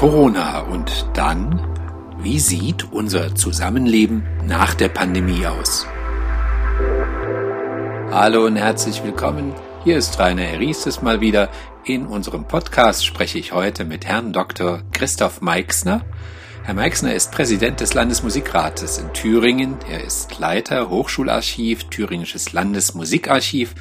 Corona 0.00 0.60
und 0.60 1.04
dann, 1.12 1.60
wie 2.22 2.38
sieht 2.38 2.90
unser 2.90 3.34
Zusammenleben 3.34 4.26
nach 4.46 4.72
der 4.72 4.88
Pandemie 4.88 5.46
aus? 5.46 5.86
Hallo 8.10 8.46
und 8.46 8.56
herzlich 8.56 9.04
willkommen. 9.04 9.54
Hier 9.84 9.98
ist 9.98 10.18
Rainer 10.18 10.44
Eristes 10.44 11.02
mal 11.02 11.20
wieder. 11.20 11.50
In 11.84 12.06
unserem 12.06 12.48
Podcast 12.48 13.04
spreche 13.04 13.38
ich 13.38 13.52
heute 13.52 13.84
mit 13.84 14.06
Herrn 14.06 14.32
Dr. 14.32 14.80
Christoph 14.92 15.42
Meixner. 15.42 16.00
Herr 16.62 16.72
Meixner 16.72 17.12
ist 17.12 17.30
Präsident 17.30 17.80
des 17.80 17.92
Landesmusikrates 17.92 18.96
in 18.96 19.12
Thüringen. 19.12 19.76
Er 19.86 20.02
ist 20.02 20.38
Leiter 20.38 20.88
Hochschularchiv, 20.88 21.90
Thüringisches 21.90 22.54
Landesmusikarchiv 22.54 23.74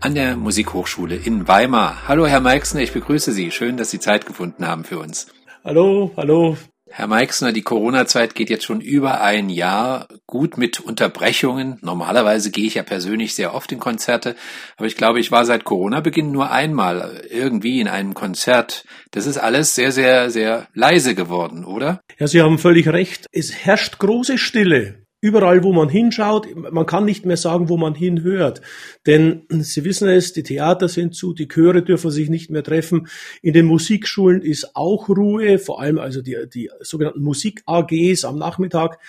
an 0.00 0.14
der 0.14 0.38
Musikhochschule 0.38 1.16
in 1.16 1.46
Weimar. 1.46 2.08
Hallo 2.08 2.26
Herr 2.26 2.40
Meixner, 2.40 2.80
ich 2.80 2.94
begrüße 2.94 3.32
Sie. 3.32 3.50
Schön, 3.50 3.76
dass 3.76 3.90
Sie 3.90 4.00
Zeit 4.00 4.24
gefunden 4.24 4.66
haben 4.66 4.84
für 4.84 4.98
uns. 4.98 5.26
Hallo, 5.68 6.12
hallo. 6.16 6.56
Herr 6.88 7.08
Meixner, 7.08 7.52
die 7.52 7.60
Corona-Zeit 7.60 8.34
geht 8.34 8.48
jetzt 8.48 8.64
schon 8.64 8.80
über 8.80 9.20
ein 9.20 9.50
Jahr, 9.50 10.08
gut 10.26 10.56
mit 10.56 10.80
Unterbrechungen. 10.80 11.76
Normalerweise 11.82 12.50
gehe 12.50 12.64
ich 12.64 12.76
ja 12.76 12.82
persönlich 12.82 13.34
sehr 13.34 13.52
oft 13.52 13.70
in 13.70 13.78
Konzerte, 13.78 14.34
aber 14.78 14.86
ich 14.86 14.96
glaube, 14.96 15.20
ich 15.20 15.30
war 15.30 15.44
seit 15.44 15.64
Corona-Beginn 15.64 16.32
nur 16.32 16.50
einmal 16.50 17.20
irgendwie 17.28 17.80
in 17.80 17.88
einem 17.88 18.14
Konzert. 18.14 18.86
Das 19.10 19.26
ist 19.26 19.36
alles 19.36 19.74
sehr, 19.74 19.92
sehr, 19.92 20.30
sehr 20.30 20.68
leise 20.72 21.14
geworden, 21.14 21.66
oder? 21.66 22.00
Ja, 22.18 22.28
Sie 22.28 22.40
haben 22.40 22.58
völlig 22.58 22.88
recht. 22.88 23.26
Es 23.30 23.54
herrscht 23.54 23.98
große 23.98 24.38
Stille. 24.38 25.04
Überall, 25.20 25.64
wo 25.64 25.72
man 25.72 25.88
hinschaut, 25.88 26.46
man 26.54 26.86
kann 26.86 27.04
nicht 27.04 27.26
mehr 27.26 27.36
sagen, 27.36 27.68
wo 27.68 27.76
man 27.76 27.96
hinhört. 27.96 28.60
Denn 29.04 29.42
Sie 29.48 29.82
wissen 29.82 30.06
es, 30.08 30.32
die 30.32 30.44
Theater 30.44 30.88
sind 30.88 31.16
zu, 31.16 31.34
die 31.34 31.48
Chöre 31.48 31.82
dürfen 31.82 32.12
sich 32.12 32.28
nicht 32.28 32.50
mehr 32.50 32.62
treffen. 32.62 33.08
In 33.42 33.52
den 33.52 33.66
Musikschulen 33.66 34.42
ist 34.42 34.76
auch 34.76 35.08
Ruhe, 35.08 35.58
vor 35.58 35.80
allem 35.80 35.98
also 35.98 36.22
die, 36.22 36.36
die 36.52 36.70
sogenannten 36.80 37.22
Musik-AGs 37.22 38.24
am 38.24 38.38
Nachmittag. 38.38 39.00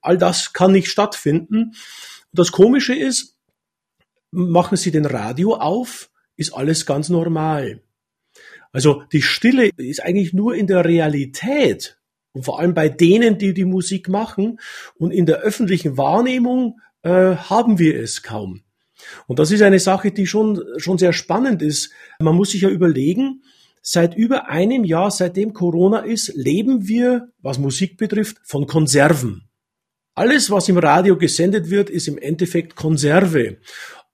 All 0.00 0.18
das 0.18 0.52
kann 0.52 0.72
nicht 0.72 0.88
stattfinden. 0.88 1.74
Das 2.32 2.50
Komische 2.50 2.94
ist, 2.94 3.36
machen 4.32 4.76
Sie 4.76 4.90
den 4.90 5.06
Radio 5.06 5.54
auf, 5.54 6.10
ist 6.36 6.54
alles 6.54 6.86
ganz 6.86 7.08
normal. 7.08 7.82
Also 8.72 9.04
die 9.12 9.22
Stille 9.22 9.70
ist 9.76 10.02
eigentlich 10.02 10.32
nur 10.32 10.56
in 10.56 10.66
der 10.66 10.84
Realität 10.84 12.01
und 12.32 12.44
vor 12.44 12.60
allem 12.60 12.74
bei 12.74 12.88
denen, 12.88 13.38
die 13.38 13.54
die 13.54 13.64
Musik 13.64 14.08
machen. 14.08 14.58
Und 14.96 15.10
in 15.10 15.26
der 15.26 15.38
öffentlichen 15.38 15.96
Wahrnehmung 15.96 16.80
äh, 17.02 17.36
haben 17.36 17.78
wir 17.78 18.00
es 18.00 18.22
kaum. 18.22 18.62
Und 19.26 19.38
das 19.38 19.50
ist 19.50 19.62
eine 19.62 19.78
Sache, 19.78 20.12
die 20.12 20.26
schon, 20.26 20.62
schon 20.76 20.98
sehr 20.98 21.12
spannend 21.12 21.62
ist. 21.62 21.90
Man 22.20 22.36
muss 22.36 22.52
sich 22.52 22.62
ja 22.62 22.68
überlegen, 22.68 23.42
seit 23.82 24.16
über 24.16 24.48
einem 24.48 24.84
Jahr, 24.84 25.10
seitdem 25.10 25.52
Corona 25.52 26.00
ist, 26.00 26.32
leben 26.34 26.86
wir, 26.86 27.28
was 27.40 27.58
Musik 27.58 27.96
betrifft, 27.96 28.38
von 28.44 28.66
Konserven. 28.66 29.48
Alles, 30.14 30.50
was 30.50 30.68
im 30.68 30.78
Radio 30.78 31.16
gesendet 31.16 31.70
wird, 31.70 31.90
ist 31.90 32.06
im 32.06 32.18
Endeffekt 32.18 32.76
Konserve. 32.76 33.58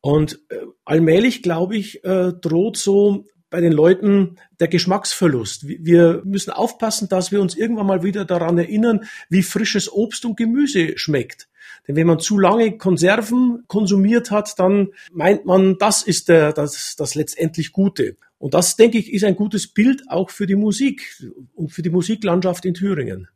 Und 0.01 0.41
äh, 0.49 0.59
allmählich, 0.85 1.43
glaube 1.43 1.77
ich, 1.77 2.05
äh, 2.05 2.33
droht 2.33 2.77
so 2.77 3.27
bei 3.51 3.61
den 3.61 3.73
Leuten 3.73 4.37
der 4.61 4.69
Geschmacksverlust. 4.69 5.67
Wir 5.67 6.23
müssen 6.25 6.51
aufpassen, 6.51 7.09
dass 7.09 7.33
wir 7.33 7.41
uns 7.41 7.57
irgendwann 7.57 7.87
mal 7.87 8.03
wieder 8.03 8.25
daran 8.25 8.59
erinnern, 8.59 9.05
wie 9.29 9.43
frisches 9.43 9.93
Obst 9.93 10.25
und 10.25 10.37
Gemüse 10.37 10.99
schmeckt. 10.99 11.49
Denn 11.87 11.97
wenn 11.97 12.07
man 12.07 12.19
zu 12.19 12.39
lange 12.39 12.77
Konserven 12.77 13.65
konsumiert 13.67 14.31
hat, 14.31 14.59
dann 14.59 14.89
meint 15.13 15.47
man, 15.47 15.79
das 15.79 16.03
ist 16.03 16.29
der, 16.29 16.53
das, 16.53 16.97
das 16.97 17.15
letztendlich 17.15 17.73
Gute. 17.73 18.17
Und 18.39 18.55
das, 18.55 18.77
denke 18.77 18.99
ich, 18.99 19.13
ist 19.13 19.25
ein 19.25 19.37
gutes 19.37 19.67
Bild 19.67 20.03
auch 20.09 20.31
für 20.31 20.47
die 20.47 20.55
Musik 20.55 21.03
und 21.55 21.73
für 21.73 21.83
die 21.83 21.91
Musiklandschaft 21.91 22.65
in 22.65 22.75
Thüringen. 22.75 23.29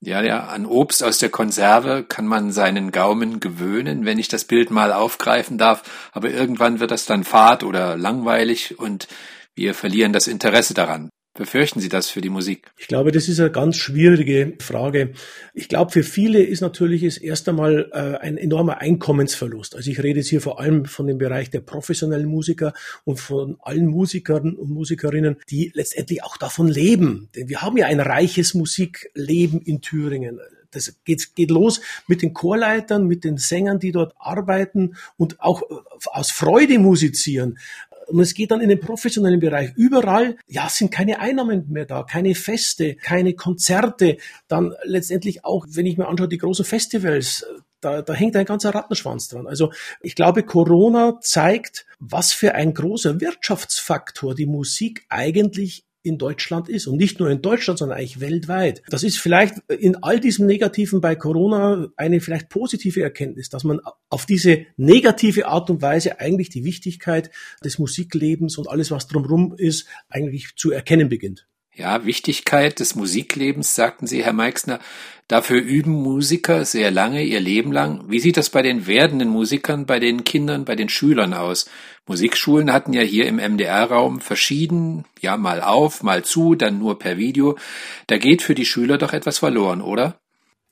Ja, 0.00 0.22
ja, 0.22 0.44
an 0.44 0.66
Obst 0.66 1.02
aus 1.02 1.16
der 1.16 1.30
Konserve 1.30 2.04
kann 2.06 2.26
man 2.26 2.52
seinen 2.52 2.92
Gaumen 2.92 3.40
gewöhnen, 3.40 4.04
wenn 4.04 4.18
ich 4.18 4.28
das 4.28 4.44
Bild 4.44 4.70
mal 4.70 4.92
aufgreifen 4.92 5.56
darf. 5.56 6.10
Aber 6.12 6.30
irgendwann 6.30 6.78
wird 6.78 6.90
das 6.90 7.06
dann 7.06 7.24
fad 7.24 7.64
oder 7.64 7.96
langweilig 7.96 8.78
und 8.78 9.08
wir 9.54 9.74
verlieren 9.74 10.12
das 10.12 10.26
Interesse 10.26 10.74
daran. 10.74 11.10
Befürchten 11.36 11.80
Sie 11.80 11.88
das 11.88 12.08
für 12.08 12.20
die 12.20 12.28
Musik? 12.28 12.70
Ich 12.78 12.86
glaube, 12.86 13.10
das 13.10 13.28
ist 13.28 13.40
eine 13.40 13.50
ganz 13.50 13.76
schwierige 13.76 14.52
Frage. 14.60 15.14
Ich 15.52 15.68
glaube, 15.68 15.90
für 15.90 16.04
viele 16.04 16.40
ist 16.40 16.60
natürlich 16.60 17.02
es 17.02 17.18
erst 17.18 17.48
einmal 17.48 17.90
äh, 17.92 18.24
ein 18.24 18.36
enormer 18.36 18.78
Einkommensverlust. 18.78 19.74
Also 19.74 19.90
ich 19.90 20.00
rede 20.00 20.20
jetzt 20.20 20.28
hier 20.28 20.40
vor 20.40 20.60
allem 20.60 20.84
von 20.84 21.08
dem 21.08 21.18
Bereich 21.18 21.50
der 21.50 21.58
professionellen 21.58 22.28
Musiker 22.28 22.72
und 23.02 23.18
von 23.18 23.56
allen 23.62 23.88
Musikern 23.88 24.54
und 24.54 24.70
Musikerinnen, 24.70 25.38
die 25.50 25.72
letztendlich 25.74 26.22
auch 26.22 26.36
davon 26.36 26.68
leben. 26.68 27.28
Denn 27.34 27.48
wir 27.48 27.62
haben 27.62 27.76
ja 27.78 27.86
ein 27.86 27.98
reiches 27.98 28.54
Musikleben 28.54 29.60
in 29.60 29.80
Thüringen. 29.80 30.38
Das 30.74 30.94
geht, 31.04 31.34
geht 31.34 31.50
los 31.50 31.80
mit 32.06 32.22
den 32.22 32.34
Chorleitern, 32.34 33.06
mit 33.06 33.24
den 33.24 33.38
Sängern, 33.38 33.78
die 33.78 33.92
dort 33.92 34.14
arbeiten 34.18 34.96
und 35.16 35.40
auch 35.40 35.62
äh, 35.62 35.74
aus 36.06 36.30
Freude 36.30 36.78
musizieren. 36.78 37.58
Und 38.06 38.20
es 38.20 38.34
geht 38.34 38.50
dann 38.50 38.60
in 38.60 38.68
den 38.68 38.80
professionellen 38.80 39.40
Bereich. 39.40 39.72
Überall, 39.76 40.36
ja, 40.46 40.68
sind 40.68 40.90
keine 40.90 41.20
Einnahmen 41.20 41.66
mehr 41.70 41.86
da, 41.86 42.02
keine 42.02 42.34
Feste, 42.34 42.96
keine 42.96 43.34
Konzerte. 43.34 44.18
Dann 44.48 44.74
letztendlich 44.84 45.44
auch, 45.44 45.66
wenn 45.70 45.86
ich 45.86 45.96
mir 45.96 46.08
anschaue, 46.08 46.28
die 46.28 46.38
großen 46.38 46.64
Festivals, 46.64 47.46
da, 47.80 48.02
da 48.02 48.14
hängt 48.14 48.36
ein 48.36 48.46
ganzer 48.46 48.74
Rattenschwanz 48.74 49.28
dran. 49.28 49.46
Also 49.46 49.72
ich 50.00 50.14
glaube, 50.14 50.42
Corona 50.42 51.18
zeigt, 51.20 51.86
was 51.98 52.32
für 52.32 52.54
ein 52.54 52.74
großer 52.74 53.20
Wirtschaftsfaktor 53.20 54.34
die 54.34 54.46
Musik 54.46 55.04
eigentlich 55.08 55.84
in 56.04 56.18
Deutschland 56.18 56.68
ist. 56.68 56.86
Und 56.86 56.96
nicht 56.96 57.18
nur 57.18 57.30
in 57.30 57.42
Deutschland, 57.42 57.78
sondern 57.78 57.98
eigentlich 57.98 58.20
weltweit. 58.20 58.82
Das 58.88 59.02
ist 59.02 59.18
vielleicht 59.18 59.56
in 59.68 59.96
all 60.02 60.20
diesem 60.20 60.46
Negativen 60.46 61.00
bei 61.00 61.16
Corona 61.16 61.88
eine 61.96 62.20
vielleicht 62.20 62.50
positive 62.50 63.02
Erkenntnis, 63.02 63.48
dass 63.48 63.64
man 63.64 63.80
auf 64.10 64.26
diese 64.26 64.66
negative 64.76 65.48
Art 65.48 65.70
und 65.70 65.82
Weise 65.82 66.20
eigentlich 66.20 66.50
die 66.50 66.64
Wichtigkeit 66.64 67.30
des 67.64 67.78
Musiklebens 67.78 68.58
und 68.58 68.68
alles, 68.68 68.90
was 68.90 69.08
drumherum 69.08 69.54
ist, 69.56 69.88
eigentlich 70.08 70.54
zu 70.56 70.70
erkennen 70.70 71.08
beginnt. 71.08 71.46
Ja, 71.76 72.04
Wichtigkeit 72.04 72.78
des 72.78 72.94
Musiklebens, 72.94 73.74
sagten 73.74 74.06
Sie, 74.06 74.22
Herr 74.22 74.32
Meixner. 74.32 74.78
Dafür 75.26 75.60
üben 75.60 75.90
Musiker 75.90 76.64
sehr 76.64 76.92
lange, 76.92 77.24
ihr 77.24 77.40
Leben 77.40 77.72
lang. 77.72 78.04
Wie 78.08 78.20
sieht 78.20 78.36
das 78.36 78.50
bei 78.50 78.62
den 78.62 78.86
werdenden 78.86 79.28
Musikern, 79.28 79.84
bei 79.84 79.98
den 79.98 80.22
Kindern, 80.22 80.64
bei 80.64 80.76
den 80.76 80.88
Schülern 80.88 81.34
aus? 81.34 81.68
Musikschulen 82.06 82.72
hatten 82.72 82.92
ja 82.92 83.00
hier 83.00 83.26
im 83.26 83.36
MDR-Raum 83.36 84.20
verschieden, 84.20 85.04
ja, 85.20 85.36
mal 85.36 85.62
auf, 85.62 86.02
mal 86.04 86.22
zu, 86.22 86.54
dann 86.54 86.78
nur 86.78 86.98
per 86.98 87.16
Video. 87.16 87.58
Da 88.06 88.18
geht 88.18 88.42
für 88.42 88.54
die 88.54 88.66
Schüler 88.66 88.96
doch 88.96 89.12
etwas 89.12 89.38
verloren, 89.38 89.80
oder? 89.80 90.20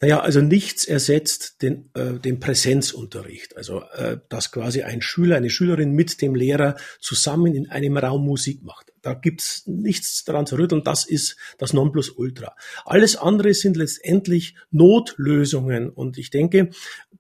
Naja, 0.01 0.21
also 0.21 0.41
nichts 0.41 0.85
ersetzt 0.85 1.63
den, 1.63 1.91
äh, 1.95 2.13
den 2.21 2.39
Präsenzunterricht. 2.39 3.57
Also, 3.57 3.83
äh, 3.97 4.19
dass 4.29 4.53
quasi 4.53 4.83
ein 4.83 5.01
Schüler, 5.01 5.37
eine 5.37 5.51
Schülerin 5.51 5.93
mit 5.93 6.21
dem 6.23 6.35
Lehrer 6.35 6.77
zusammen 7.01 7.55
in 7.55 7.71
einem 7.71 7.97
Raum 7.97 8.25
Musik 8.25 8.63
macht. 8.63 8.92
Da 9.03 9.15
gibt's 9.15 9.65
nichts 9.67 10.25
daran 10.25 10.47
zu 10.47 10.57
rütteln. 10.57 10.85
Das 10.85 11.05
ist 11.05 11.37
das 11.59 11.73
Nonplusultra. 11.73 12.55
Alles 12.85 13.17
andere 13.17 13.53
sind 13.53 13.77
letztendlich 13.77 14.55
Notlösungen. 14.71 15.91
Und 15.91 16.19
ich 16.19 16.31
denke, 16.31 16.71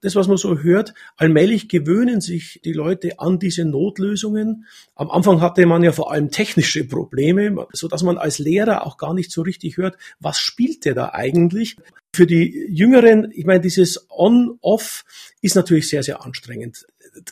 das, 0.02 0.16
was 0.16 0.28
man 0.28 0.36
so 0.36 0.58
hört, 0.58 0.94
allmählich 1.16 1.68
gewöhnen 1.68 2.20
sich 2.20 2.60
die 2.64 2.72
Leute 2.72 3.18
an 3.20 3.38
diese 3.38 3.64
Notlösungen. 3.64 4.66
Am 4.94 5.10
Anfang 5.10 5.40
hatte 5.40 5.64
man 5.66 5.82
ja 5.82 5.92
vor 5.92 6.12
allem 6.12 6.30
technische 6.30 6.84
Probleme, 6.84 7.66
so 7.72 7.88
dass 7.88 8.02
man 8.02 8.18
als 8.18 8.38
Lehrer 8.38 8.86
auch 8.86 8.96
gar 8.96 9.14
nicht 9.14 9.30
so 9.30 9.42
richtig 9.42 9.76
hört, 9.76 9.96
was 10.18 10.38
spielt 10.38 10.84
der 10.84 10.94
da 10.94 11.10
eigentlich? 11.12 11.76
Für 12.14 12.26
die 12.26 12.66
Jüngeren, 12.68 13.32
ich 13.32 13.46
meine, 13.46 13.60
dieses 13.60 14.06
On-Off 14.10 15.04
ist 15.42 15.56
natürlich 15.56 15.88
sehr, 15.88 16.02
sehr 16.02 16.24
anstrengend. 16.24 16.86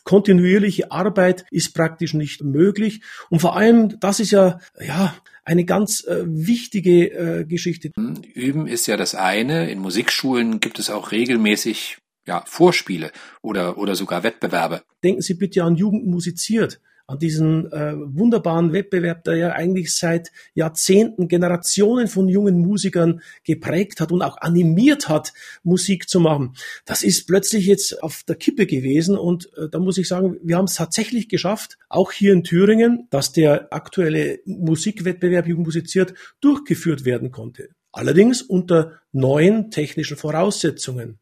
Kontinuierliche 0.05 0.93
Arbeit 0.93 1.47
ist 1.51 1.75
praktisch 1.75 2.13
nicht 2.13 2.43
möglich. 2.43 3.01
Und 3.31 3.41
vor 3.41 3.57
allem, 3.57 3.99
das 4.01 4.21
ist 4.21 4.33
ja, 4.33 4.61
ja, 4.79 5.17
eine 5.45 5.65
ganz 5.65 6.05
äh, 6.05 6.25
wichtige 6.27 7.11
äh, 7.13 7.45
Geschichte. 7.47 7.91
Üben 8.35 8.67
ist 8.67 8.87
ja 8.87 8.99
das 8.99 9.15
eine. 9.15 9.71
In 9.71 9.79
Musikschulen 9.79 10.61
gibt 10.61 10.79
es 10.79 10.91
auch 10.91 11.13
regelmäßig 11.13 11.99
ja, 12.27 12.45
Vorspiele 12.47 13.11
oder, 13.41 13.79
oder 13.79 13.95
sogar 13.95 14.23
Wettbewerbe. 14.23 14.83
Denken 15.03 15.23
Sie 15.23 15.35
bitte 15.35 15.65
an 15.65 15.77
Jugend 15.77 16.07
musiziert 16.07 16.81
an 17.11 17.19
diesen 17.19 17.71
äh, 17.73 17.95
wunderbaren 17.97 18.73
Wettbewerb, 18.73 19.25
der 19.25 19.37
ja 19.37 19.53
eigentlich 19.53 19.95
seit 19.95 20.31
Jahrzehnten 20.55 21.27
Generationen 21.27 22.07
von 22.07 22.29
jungen 22.29 22.61
Musikern 22.61 23.21
geprägt 23.45 24.01
hat 24.01 24.13
und 24.13 24.23
auch 24.23 24.37
animiert 24.39 25.09
hat, 25.09 25.33
Musik 25.65 26.09
zu 26.09 26.21
machen. 26.21 26.55
Das 26.85 27.03
ist 27.03 27.27
plötzlich 27.27 27.67
jetzt 27.67 28.01
auf 28.01 28.23
der 28.23 28.37
Kippe 28.37 28.67
gewesen 28.67 29.19
und 29.19 29.51
äh, 29.57 29.69
da 29.69 29.81
muss 29.81 29.99
ich 29.99 30.07
sagen, 30.07 30.37
wir 30.43 30.57
haben 30.57 30.67
es 30.67 30.75
tatsächlich 30.75 31.29
geschafft, 31.29 31.79
auch 31.89 32.13
hier 32.13 32.33
in 32.33 32.45
Thüringen, 32.45 33.09
dass 33.11 33.33
der 33.33 33.73
aktuelle 33.73 34.39
Musikwettbewerb 34.45 35.49
Jugend 35.49 35.67
musiziert 35.67 36.15
durchgeführt 36.41 37.05
werden 37.05 37.33
konnte. 37.33 37.71
Allerdings 37.93 38.41
unter 38.41 39.01
neuen 39.11 39.73
technischen 39.73 40.17
Voraussetzungen. 40.17 41.19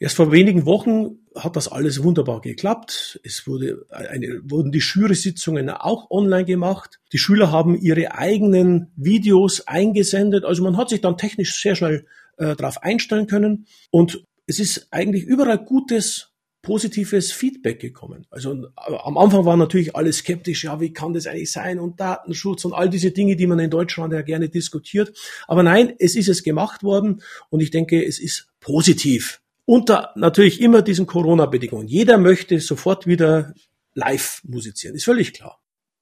Erst 0.00 0.14
vor 0.14 0.30
wenigen 0.30 0.64
Wochen 0.64 1.18
hat 1.34 1.56
das 1.56 1.66
alles 1.66 2.04
wunderbar 2.04 2.40
geklappt. 2.40 3.18
Es 3.24 3.48
wurde 3.48 3.84
eine, 3.90 4.40
wurden 4.44 4.70
die 4.70 4.78
Jury-Sitzungen 4.78 5.70
auch 5.70 6.08
online 6.10 6.44
gemacht. 6.44 7.00
Die 7.12 7.18
Schüler 7.18 7.50
haben 7.50 7.76
ihre 7.76 8.14
eigenen 8.14 8.92
Videos 8.94 9.66
eingesendet. 9.66 10.44
Also 10.44 10.62
man 10.62 10.76
hat 10.76 10.90
sich 10.90 11.00
dann 11.00 11.18
technisch 11.18 11.60
sehr 11.60 11.74
schnell 11.74 12.06
äh, 12.36 12.54
darauf 12.54 12.80
einstellen 12.82 13.26
können. 13.26 13.66
Und 13.90 14.24
es 14.46 14.60
ist 14.60 14.86
eigentlich 14.92 15.24
überall 15.24 15.58
gutes, 15.58 16.30
positives 16.62 17.32
Feedback 17.32 17.80
gekommen. 17.80 18.24
Also 18.30 18.52
äh, 18.52 18.68
am 19.02 19.18
Anfang 19.18 19.44
war 19.46 19.56
natürlich 19.56 19.96
alles 19.96 20.18
skeptisch. 20.18 20.62
Ja, 20.62 20.80
wie 20.80 20.92
kann 20.92 21.12
das 21.12 21.26
eigentlich 21.26 21.50
sein? 21.50 21.80
Und 21.80 21.98
Datenschutz 21.98 22.64
und 22.64 22.72
all 22.72 22.88
diese 22.88 23.10
Dinge, 23.10 23.34
die 23.34 23.48
man 23.48 23.58
in 23.58 23.70
Deutschland 23.70 24.12
ja 24.12 24.22
gerne 24.22 24.48
diskutiert. 24.48 25.18
Aber 25.48 25.64
nein, 25.64 25.92
es 25.98 26.14
ist 26.14 26.28
es 26.28 26.44
gemacht 26.44 26.84
worden. 26.84 27.20
Und 27.50 27.60
ich 27.60 27.72
denke, 27.72 28.06
es 28.06 28.20
ist 28.20 28.46
positiv 28.60 29.40
unter 29.68 30.12
natürlich 30.16 30.62
immer 30.62 30.80
diesen 30.80 31.06
Corona-Bedingungen. 31.06 31.88
Jeder 31.88 32.16
möchte 32.16 32.58
sofort 32.58 33.06
wieder 33.06 33.52
live 33.92 34.40
musizieren, 34.44 34.96
ist 34.96 35.04
völlig 35.04 35.34
klar. 35.34 35.60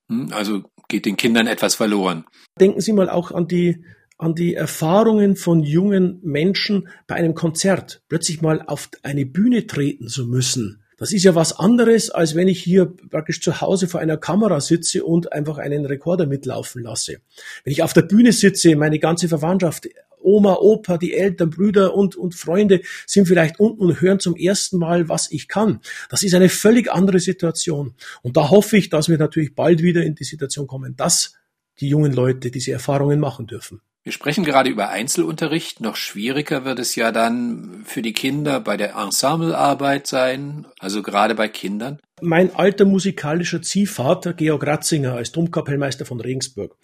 Hm, 0.08 0.32
also 0.32 0.62
geht 0.86 1.04
den 1.04 1.16
Kindern 1.16 1.48
etwas 1.48 1.74
verloren. 1.74 2.26
Denken 2.60 2.80
Sie 2.80 2.92
mal 2.92 3.10
auch 3.10 3.32
an 3.32 3.48
die 3.48 3.84
an 4.18 4.34
die 4.34 4.54
Erfahrungen 4.54 5.36
von 5.36 5.62
jungen 5.62 6.20
Menschen 6.22 6.88
bei 7.06 7.16
einem 7.16 7.34
Konzert, 7.34 8.02
plötzlich 8.08 8.40
mal 8.40 8.62
auf 8.62 8.88
eine 9.02 9.26
Bühne 9.26 9.66
treten 9.66 10.08
zu 10.08 10.26
müssen. 10.26 10.82
Das 10.96 11.12
ist 11.12 11.24
ja 11.24 11.34
was 11.34 11.58
anderes, 11.58 12.08
als 12.08 12.34
wenn 12.34 12.48
ich 12.48 12.62
hier 12.62 12.94
praktisch 13.10 13.42
zu 13.42 13.60
Hause 13.60 13.88
vor 13.88 14.00
einer 14.00 14.16
Kamera 14.16 14.60
sitze 14.60 15.04
und 15.04 15.32
einfach 15.32 15.58
einen 15.58 15.84
Rekorder 15.84 16.26
mitlaufen 16.26 16.82
lasse. 16.82 17.18
Wenn 17.64 17.72
ich 17.72 17.82
auf 17.82 17.92
der 17.92 18.02
Bühne 18.02 18.32
sitze, 18.32 18.74
meine 18.76 18.98
ganze 18.98 19.28
Verwandtschaft 19.28 19.88
Oma, 20.26 20.54
Opa, 20.54 20.98
die 20.98 21.14
Eltern, 21.14 21.50
Brüder 21.50 21.94
und, 21.94 22.16
und 22.16 22.34
Freunde 22.34 22.82
sind 23.06 23.26
vielleicht 23.28 23.60
unten 23.60 23.84
und 23.84 24.00
hören 24.00 24.18
zum 24.18 24.36
ersten 24.36 24.78
Mal, 24.78 25.08
was 25.08 25.30
ich 25.30 25.48
kann. 25.48 25.80
Das 26.10 26.22
ist 26.22 26.34
eine 26.34 26.48
völlig 26.48 26.92
andere 26.92 27.20
Situation. 27.20 27.94
Und 28.22 28.36
da 28.36 28.50
hoffe 28.50 28.76
ich, 28.76 28.90
dass 28.90 29.08
wir 29.08 29.18
natürlich 29.18 29.54
bald 29.54 29.82
wieder 29.82 30.02
in 30.02 30.14
die 30.14 30.24
Situation 30.24 30.66
kommen, 30.66 30.96
dass 30.96 31.34
die 31.80 31.88
jungen 31.88 32.12
Leute 32.12 32.50
diese 32.50 32.72
Erfahrungen 32.72 33.20
machen 33.20 33.46
dürfen. 33.46 33.80
Wir 34.06 34.12
sprechen 34.12 34.44
gerade 34.44 34.70
über 34.70 34.90
Einzelunterricht. 34.90 35.80
Noch 35.80 35.96
schwieriger 35.96 36.64
wird 36.64 36.78
es 36.78 36.94
ja 36.94 37.10
dann 37.10 37.82
für 37.84 38.02
die 38.02 38.12
Kinder 38.12 38.60
bei 38.60 38.76
der 38.76 38.94
Ensemblearbeit 38.94 40.06
sein, 40.06 40.64
also 40.78 41.02
gerade 41.02 41.34
bei 41.34 41.48
Kindern. 41.48 41.98
Mein 42.20 42.54
alter 42.54 42.84
musikalischer 42.84 43.62
Ziehvater, 43.62 44.32
Georg 44.32 44.64
Ratzinger, 44.64 45.14
als 45.14 45.32
Domkapellmeister 45.32 46.04
von 46.04 46.20
Regensburg, 46.20 46.76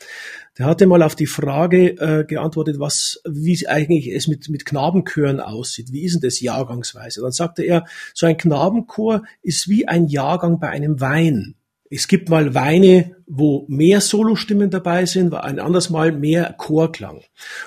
der 0.58 0.66
hatte 0.66 0.88
mal 0.88 1.04
auf 1.04 1.14
die 1.14 1.26
Frage 1.26 1.90
äh, 1.90 2.24
geantwortet, 2.24 2.80
was, 2.80 3.22
wie 3.24 3.68
eigentlich 3.68 4.08
es 4.08 4.26
mit, 4.26 4.48
mit 4.48 4.64
Knabenchören 4.64 5.38
aussieht. 5.38 5.92
Wie 5.92 6.02
ist 6.02 6.14
denn 6.14 6.22
das 6.22 6.40
jahrgangsweise? 6.40 7.20
Dann 7.20 7.30
sagte 7.30 7.62
er, 7.62 7.86
so 8.14 8.26
ein 8.26 8.36
Knabenchor 8.36 9.22
ist 9.42 9.68
wie 9.68 9.86
ein 9.86 10.08
Jahrgang 10.08 10.58
bei 10.58 10.70
einem 10.70 11.00
Wein. 11.00 11.54
Es 11.94 12.08
gibt 12.08 12.30
mal 12.30 12.54
Weine, 12.54 13.16
wo 13.26 13.66
mehr 13.68 14.00
Solostimmen 14.00 14.70
dabei 14.70 15.04
sind, 15.04 15.34
ein 15.34 15.58
anderes 15.58 15.90
Mal 15.90 16.10
mehr 16.10 16.54
Chorklang. 16.56 17.20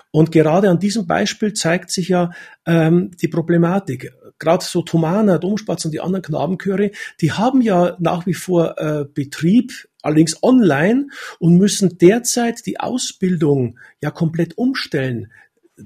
Und 0.10 0.32
gerade 0.32 0.68
an 0.68 0.80
diesem 0.80 1.06
Beispiel 1.06 1.54
zeigt 1.54 1.92
sich 1.92 2.10
ja 2.10 2.32
ähm, 2.66 3.12
die 3.22 3.28
Problematik. 3.28 4.12
Gerade 4.40 4.66
so 4.66 4.82
Thomaner, 4.82 5.38
Domspatz 5.38 5.86
und 5.86 5.92
die 5.92 6.00
anderen 6.00 6.24
Knabenchöre, 6.24 6.90
die 7.22 7.34
haben 7.34 7.62
ja 7.62 7.98
nach 8.00 8.26
wie 8.26 8.34
vor 8.34 8.80
äh, 8.80 9.06
Betrieb, 9.06 9.72
allerdings 10.02 10.42
online 10.42 11.10
und 11.38 11.58
müssen 11.58 12.00
derzeit 12.00 12.66
die 12.66 12.80
Ausbildung 12.80 13.78
ja 14.02 14.10
komplett 14.10 14.58
umstellen 14.58 15.32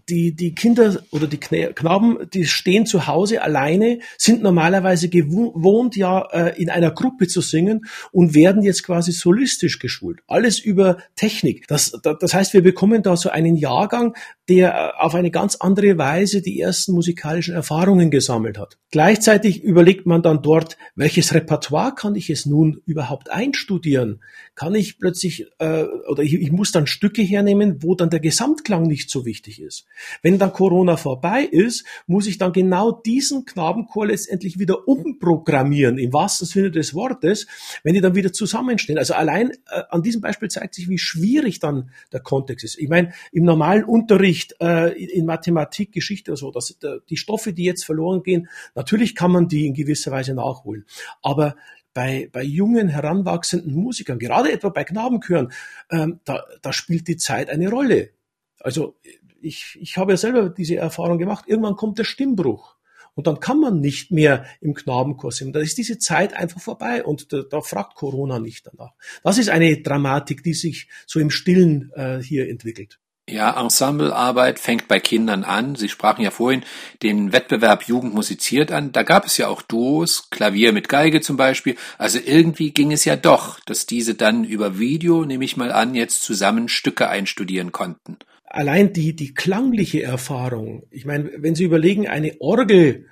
die, 0.07 0.35
die 0.35 0.53
Kinder 0.53 1.01
oder 1.11 1.27
die 1.27 1.37
Knaben, 1.37 2.29
die 2.31 2.45
stehen 2.45 2.85
zu 2.85 3.07
Hause 3.07 3.41
alleine, 3.41 3.99
sind 4.17 4.43
normalerweise 4.43 5.09
gewohnt, 5.09 5.95
ja 5.95 6.27
äh, 6.31 6.61
in 6.61 6.69
einer 6.69 6.91
Gruppe 6.91 7.27
zu 7.27 7.41
singen 7.41 7.85
und 8.11 8.35
werden 8.35 8.61
jetzt 8.61 8.83
quasi 8.83 9.11
solistisch 9.11 9.79
geschult. 9.79 10.19
Alles 10.27 10.59
über 10.59 10.97
Technik. 11.15 11.67
Das, 11.67 11.91
das 12.03 12.33
heißt, 12.33 12.53
wir 12.53 12.61
bekommen 12.61 13.01
da 13.01 13.17
so 13.17 13.29
einen 13.29 13.55
Jahrgang, 13.55 14.15
der 14.47 14.73
äh, 14.73 15.03
auf 15.03 15.15
eine 15.15 15.31
ganz 15.31 15.55
andere 15.55 15.97
Weise 15.97 16.41
die 16.41 16.59
ersten 16.59 16.93
musikalischen 16.93 17.55
Erfahrungen 17.55 18.11
gesammelt 18.11 18.57
hat. 18.57 18.77
Gleichzeitig 18.91 19.63
überlegt 19.63 20.05
man 20.05 20.21
dann 20.21 20.41
dort, 20.41 20.77
welches 20.95 21.33
Repertoire 21.33 21.93
kann 21.95 22.15
ich 22.15 22.29
es 22.29 22.45
nun 22.45 22.81
überhaupt 22.85 23.29
einstudieren? 23.31 24.21
Kann 24.55 24.75
ich 24.75 24.99
plötzlich, 24.99 25.47
äh, 25.59 25.83
oder 26.09 26.21
ich, 26.21 26.33
ich 26.33 26.51
muss 26.51 26.71
dann 26.71 26.87
Stücke 26.87 27.21
hernehmen, 27.21 27.81
wo 27.81 27.95
dann 27.95 28.09
der 28.09 28.19
Gesamtklang 28.19 28.83
nicht 28.83 29.09
so 29.09 29.25
wichtig 29.25 29.61
ist. 29.61 29.78
Wenn 30.21 30.37
dann 30.39 30.53
Corona 30.53 30.97
vorbei 30.97 31.43
ist, 31.43 31.85
muss 32.07 32.27
ich 32.27 32.37
dann 32.37 32.53
genau 32.53 32.91
diesen 32.91 33.45
Knabenchor 33.45 34.07
letztendlich 34.07 34.59
wieder 34.59 34.87
umprogrammieren, 34.87 35.97
im 35.97 36.13
wahrsten 36.13 36.47
Sinne 36.47 36.71
des 36.71 36.93
Wortes, 36.93 37.47
wenn 37.83 37.93
die 37.93 38.01
dann 38.01 38.15
wieder 38.15 38.31
zusammenstehen. 38.33 38.97
Also 38.97 39.13
allein 39.13 39.51
äh, 39.51 39.83
an 39.89 40.01
diesem 40.01 40.21
Beispiel 40.21 40.49
zeigt 40.49 40.75
sich, 40.75 40.89
wie 40.89 40.97
schwierig 40.97 41.59
dann 41.59 41.91
der 42.11 42.21
Kontext 42.21 42.63
ist. 42.63 42.79
Ich 42.79 42.89
meine, 42.89 43.13
im 43.31 43.43
normalen 43.43 43.83
Unterricht 43.83 44.55
äh, 44.61 44.91
in 45.03 45.25
Mathematik, 45.25 45.91
Geschichte 45.91 46.31
oder 46.31 46.37
so, 46.37 46.51
dass 46.51 46.77
die 47.09 47.17
Stoffe, 47.17 47.53
die 47.53 47.63
jetzt 47.63 47.85
verloren 47.85 48.23
gehen, 48.23 48.47
natürlich 48.75 49.15
kann 49.15 49.31
man 49.31 49.47
die 49.47 49.67
in 49.67 49.73
gewisser 49.73 50.11
Weise 50.11 50.33
nachholen. 50.33 50.85
Aber 51.21 51.55
bei, 51.93 52.29
bei 52.31 52.43
jungen, 52.43 52.87
heranwachsenden 52.87 53.73
Musikern, 53.73 54.19
gerade 54.19 54.51
etwa 54.51 54.69
bei 54.69 54.83
Knabenchören, 54.83 55.51
ähm, 55.91 56.19
da, 56.23 56.45
da 56.61 56.71
spielt 56.71 57.07
die 57.07 57.17
Zeit 57.17 57.49
eine 57.49 57.69
Rolle. 57.69 58.11
Also 58.59 58.95
ich, 59.41 59.77
ich 59.79 59.97
habe 59.97 60.13
ja 60.13 60.17
selber 60.17 60.49
diese 60.49 60.75
Erfahrung 60.75 61.17
gemacht, 61.17 61.45
irgendwann 61.47 61.75
kommt 61.75 61.97
der 61.97 62.03
Stimmbruch. 62.03 62.75
Und 63.15 63.27
dann 63.27 63.39
kann 63.39 63.59
man 63.59 63.81
nicht 63.81 64.11
mehr 64.11 64.45
im 64.61 64.73
Knabenchor 64.73 65.31
singen. 65.31 65.51
Da 65.51 65.59
ist 65.59 65.77
diese 65.77 65.97
Zeit 65.97 66.33
einfach 66.33 66.61
vorbei 66.61 67.03
und 67.03 67.33
da, 67.33 67.41
da, 67.41 67.59
fragt 67.59 67.95
Corona 67.95 68.39
nicht 68.39 68.67
danach. 68.67 68.93
Das 69.23 69.37
ist 69.37 69.49
eine 69.49 69.81
Dramatik, 69.81 70.41
die 70.41 70.53
sich 70.53 70.87
so 71.05 71.19
im 71.19 71.29
Stillen 71.29 71.91
äh, 71.95 72.19
hier 72.19 72.49
entwickelt. 72.49 72.99
Ja, 73.29 73.61
Ensemblearbeit 73.61 74.57
fängt 74.57 74.87
bei 74.87 74.99
Kindern 74.99 75.43
an. 75.43 75.75
Sie 75.75 75.89
sprachen 75.89 76.23
ja 76.23 76.31
vorhin 76.31 76.63
den 77.03 77.31
Wettbewerb 77.31 77.83
Jugend 77.83 78.13
musiziert 78.15 78.71
an. 78.71 78.91
Da 78.91 79.03
gab 79.03 79.25
es 79.25 79.37
ja 79.37 79.49
auch 79.49 79.61
Duos, 79.61 80.29
Klavier 80.31 80.71
mit 80.71 80.89
Geige 80.89 81.21
zum 81.21 81.37
Beispiel. 81.37 81.75
Also 81.97 82.19
irgendwie 82.23 82.71
ging 82.71 82.91
es 82.91 83.05
ja 83.05 83.15
doch, 83.15 83.59
dass 83.65 83.85
diese 83.85 84.15
dann 84.15 84.45
über 84.45 84.79
Video, 84.79 85.25
nehme 85.25 85.45
ich 85.45 85.57
mal 85.57 85.71
an, 85.71 85.93
jetzt 85.93 86.23
zusammen 86.23 86.69
Stücke 86.69 87.09
einstudieren 87.09 87.71
konnten 87.71 88.17
allein 88.49 88.93
die, 88.93 89.15
die 89.15 89.33
klangliche 89.33 90.03
Erfahrung, 90.03 90.83
ich 90.89 91.05
meine, 91.05 91.31
wenn 91.37 91.55
Sie 91.55 91.63
überlegen, 91.63 92.07
eine 92.07 92.41
Orgel 92.41 93.05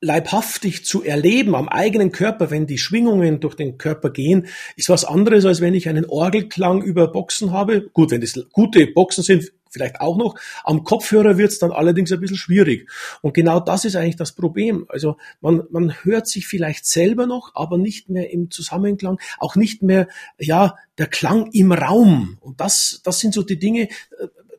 leibhaftig 0.00 0.84
zu 0.84 1.02
erleben 1.02 1.54
am 1.54 1.68
eigenen 1.68 2.12
Körper, 2.12 2.50
wenn 2.50 2.66
die 2.66 2.78
Schwingungen 2.78 3.40
durch 3.40 3.54
den 3.54 3.78
Körper 3.78 4.10
gehen, 4.10 4.46
ist 4.76 4.90
was 4.90 5.04
anderes, 5.04 5.46
als 5.46 5.60
wenn 5.60 5.74
ich 5.74 5.88
einen 5.88 6.04
Orgelklang 6.04 6.82
über 6.82 7.08
Boxen 7.08 7.50
habe. 7.50 7.88
Gut, 7.92 8.10
wenn 8.10 8.20
das 8.20 8.38
gute 8.52 8.86
Boxen 8.86 9.24
sind, 9.24 9.52
vielleicht 9.70 10.00
auch 10.00 10.16
noch. 10.16 10.36
Am 10.64 10.84
Kopfhörer 10.84 11.38
wird 11.38 11.50
es 11.50 11.58
dann 11.58 11.72
allerdings 11.72 12.12
ein 12.12 12.20
bisschen 12.20 12.36
schwierig. 12.36 12.90
Und 13.22 13.34
genau 13.34 13.58
das 13.58 13.84
ist 13.84 13.96
eigentlich 13.96 14.16
das 14.16 14.32
Problem. 14.32 14.86
Also 14.88 15.16
man, 15.40 15.64
man 15.70 15.92
hört 16.04 16.26
sich 16.26 16.46
vielleicht 16.46 16.86
selber 16.86 17.26
noch, 17.26 17.52
aber 17.54 17.78
nicht 17.78 18.08
mehr 18.08 18.30
im 18.30 18.50
Zusammenklang, 18.50 19.18
auch 19.38 19.56
nicht 19.56 19.82
mehr, 19.82 20.08
ja, 20.38 20.76
der 20.98 21.06
Klang 21.06 21.50
im 21.52 21.72
Raum. 21.72 22.38
Und 22.40 22.60
das, 22.60 23.00
das 23.04 23.18
sind 23.18 23.34
so 23.34 23.42
die 23.42 23.58
Dinge, 23.58 23.88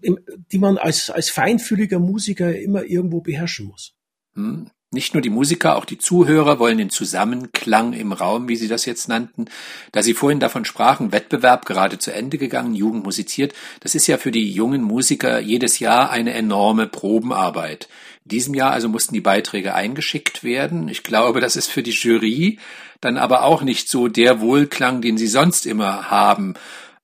die 0.01 0.60
man 0.60 0.77
als, 0.77 1.10
als 1.10 1.30
feinfühliger 1.30 2.00
Musiker 2.00 2.58
immer 2.58 2.84
irgendwo 2.84 3.22
beherrschen 3.22 3.68
muss. 3.68 3.94
Hm. 4.36 4.70
Nicht 4.89 5.13
nur 5.13 5.22
die 5.22 5.30
Musiker, 5.30 5.75
auch 5.75 5.84
die 5.84 5.98
Zuhörer 5.98 6.60
wollen 6.60 6.77
den 6.77 6.89
Zusammenklang 6.89 7.92
im 7.92 8.13
Raum, 8.13 8.48
wie 8.48 8.56
Sie 8.56 8.70
das 8.70 8.86
jetzt 8.86 9.10
nannten. 9.10 9.48
Da 9.92 10.01
Sie 10.01 10.13
vorhin 10.13 10.39
davon 10.39 10.63
sprachen, 10.63 11.12
Wettbewerb 11.12 11.66
gerade 11.66 12.00
zu 12.00 12.13
Ende 12.13 12.38
gegangen, 12.38 12.74
Jugend 12.74 13.04
musiziert, 13.04 13.54
das 13.82 13.96
ist 13.96 14.08
ja 14.08 14.18
für 14.18 14.32
die 14.32 14.50
jungen 14.50 14.82
Musiker 14.82 15.42
jedes 15.42 15.80
Jahr 15.80 16.10
eine 16.10 16.34
enorme 16.34 16.88
Probenarbeit. 16.88 17.89
In 18.24 18.30
diesem 18.30 18.54
Jahr 18.54 18.72
also 18.72 18.88
mussten 18.88 19.13
die 19.13 19.20
Beiträge 19.20 19.74
eingeschickt 19.74 20.46
werden. 20.46 20.88
Ich 20.88 21.04
glaube, 21.04 21.42
das 21.42 21.58
ist 21.58 21.68
für 21.68 21.84
die 21.84 21.92
Jury 21.92 22.58
dann 23.01 23.18
aber 23.18 23.44
auch 23.44 23.62
nicht 23.62 23.89
so 23.89 24.08
der 24.08 24.39
Wohlklang, 24.39 25.01
den 25.01 25.18
sie 25.18 25.27
sonst 25.27 25.66
immer 25.66 26.10
haben. 26.10 26.54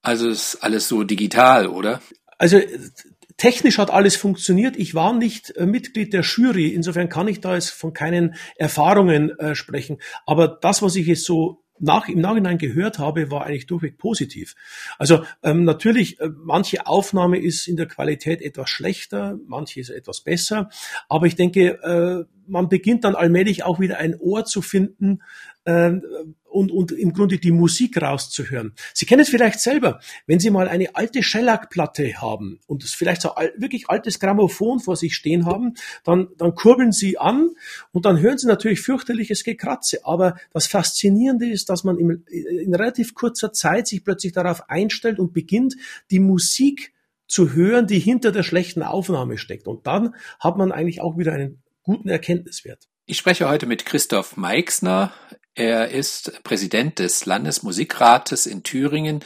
Also 0.01 0.29
ist 0.29 0.57
alles 0.57 0.87
so 0.87 1.03
digital, 1.03 1.67
oder? 1.67 2.01
Also 2.43 2.59
technisch 3.37 3.77
hat 3.77 3.89
alles 3.89 4.17
funktioniert. 4.17 4.75
Ich 4.75 4.93
war 4.95 5.13
nicht 5.13 5.55
äh, 5.55 5.65
Mitglied 5.65 6.11
der 6.11 6.23
Jury, 6.23 6.67
insofern 6.67 7.07
kann 7.07 7.29
ich 7.29 7.39
da 7.39 7.53
jetzt 7.53 7.69
von 7.69 7.93
keinen 7.93 8.35
Erfahrungen 8.57 9.29
äh, 9.39 9.55
sprechen. 9.55 9.99
Aber 10.25 10.49
das, 10.49 10.81
was 10.81 10.97
ich 10.97 11.07
jetzt 11.07 11.23
so 11.23 11.63
nach, 11.79 12.09
im 12.09 12.19
Nachhinein 12.19 12.57
gehört 12.57 12.99
habe, 12.99 13.31
war 13.31 13.45
eigentlich 13.45 13.65
durchweg 13.65 13.97
positiv. 13.97 14.55
Also 14.97 15.23
ähm, 15.41 15.63
natürlich, 15.63 16.19
äh, 16.19 16.31
manche 16.35 16.85
Aufnahme 16.85 17.39
ist 17.39 17.65
in 17.69 17.77
der 17.77 17.85
Qualität 17.85 18.41
etwas 18.41 18.69
schlechter, 18.69 19.39
manche 19.47 19.79
ist 19.79 19.89
etwas 19.89 20.19
besser, 20.19 20.69
aber 21.07 21.25
ich 21.25 21.37
denke, 21.37 21.81
äh, 21.81 22.25
man 22.45 22.67
beginnt 22.67 23.05
dann 23.05 23.15
allmählich 23.15 23.63
auch 23.63 23.79
wieder 23.79 23.99
ein 23.99 24.17
Ohr 24.19 24.43
zu 24.43 24.61
finden, 24.61 25.21
äh, 25.63 25.93
und, 26.53 26.71
und 26.71 26.91
im 26.91 27.13
Grunde 27.13 27.37
die 27.37 27.51
Musik 27.51 28.01
rauszuhören. 28.01 28.73
Sie 28.93 29.05
kennen 29.05 29.21
es 29.21 29.29
vielleicht 29.29 29.59
selber, 29.59 29.99
wenn 30.27 30.39
Sie 30.39 30.49
mal 30.49 30.67
eine 30.67 30.95
alte 30.95 31.23
Shellac-Platte 31.23 32.21
haben 32.21 32.59
und 32.67 32.83
es 32.83 32.93
vielleicht 32.93 33.21
so 33.21 33.31
wirklich 33.57 33.89
altes 33.89 34.19
Grammophon 34.19 34.79
vor 34.79 34.95
sich 34.95 35.15
stehen 35.15 35.45
haben, 35.45 35.73
dann, 36.03 36.29
dann 36.37 36.55
kurbeln 36.55 36.91
Sie 36.91 37.17
an 37.17 37.49
und 37.91 38.05
dann 38.05 38.19
hören 38.19 38.37
Sie 38.37 38.47
natürlich 38.47 38.81
fürchterliches 38.81 39.43
Gekratze. 39.43 39.99
Aber 40.03 40.35
das 40.51 40.67
Faszinierende 40.67 41.49
ist, 41.49 41.69
dass 41.69 41.83
man 41.83 41.97
in, 41.97 42.23
in 42.27 42.75
relativ 42.75 43.15
kurzer 43.15 43.51
Zeit 43.51 43.87
sich 43.87 44.03
plötzlich 44.03 44.33
darauf 44.33 44.69
einstellt 44.69 45.19
und 45.19 45.33
beginnt, 45.33 45.75
die 46.11 46.19
Musik 46.19 46.93
zu 47.27 47.53
hören, 47.53 47.87
die 47.87 47.99
hinter 47.99 48.31
der 48.31 48.43
schlechten 48.43 48.83
Aufnahme 48.83 49.37
steckt. 49.37 49.67
Und 49.67 49.87
dann 49.87 50.15
hat 50.39 50.57
man 50.57 50.71
eigentlich 50.71 51.01
auch 51.01 51.17
wieder 51.17 51.33
einen 51.33 51.63
guten 51.81 52.09
Erkenntniswert. 52.09 52.87
Ich 53.05 53.17
spreche 53.17 53.49
heute 53.49 53.65
mit 53.65 53.85
Christoph 53.85 54.37
Meixner. 54.37 55.11
Er 55.55 55.89
ist 55.89 56.43
Präsident 56.43 56.97
des 56.99 57.25
Landesmusikrates 57.25 58.47
in 58.47 58.63
Thüringen 58.63 59.23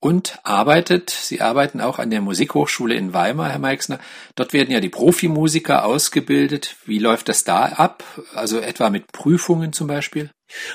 und 0.00 0.38
arbeitet, 0.42 1.10
Sie 1.10 1.40
arbeiten 1.40 1.80
auch 1.80 1.98
an 1.98 2.10
der 2.10 2.20
Musikhochschule 2.20 2.94
in 2.94 3.12
Weimar, 3.12 3.50
Herr 3.50 3.58
Meixner. 3.58 3.98
Dort 4.34 4.52
werden 4.52 4.70
ja 4.70 4.80
die 4.80 4.88
Profimusiker 4.88 5.84
ausgebildet. 5.84 6.76
Wie 6.84 6.98
läuft 6.98 7.28
das 7.28 7.44
da 7.44 7.64
ab? 7.66 8.04
Also 8.34 8.60
etwa 8.60 8.90
mit 8.90 9.12
Prüfungen 9.12 9.72
zum 9.72 9.86
Beispiel? 9.86 10.30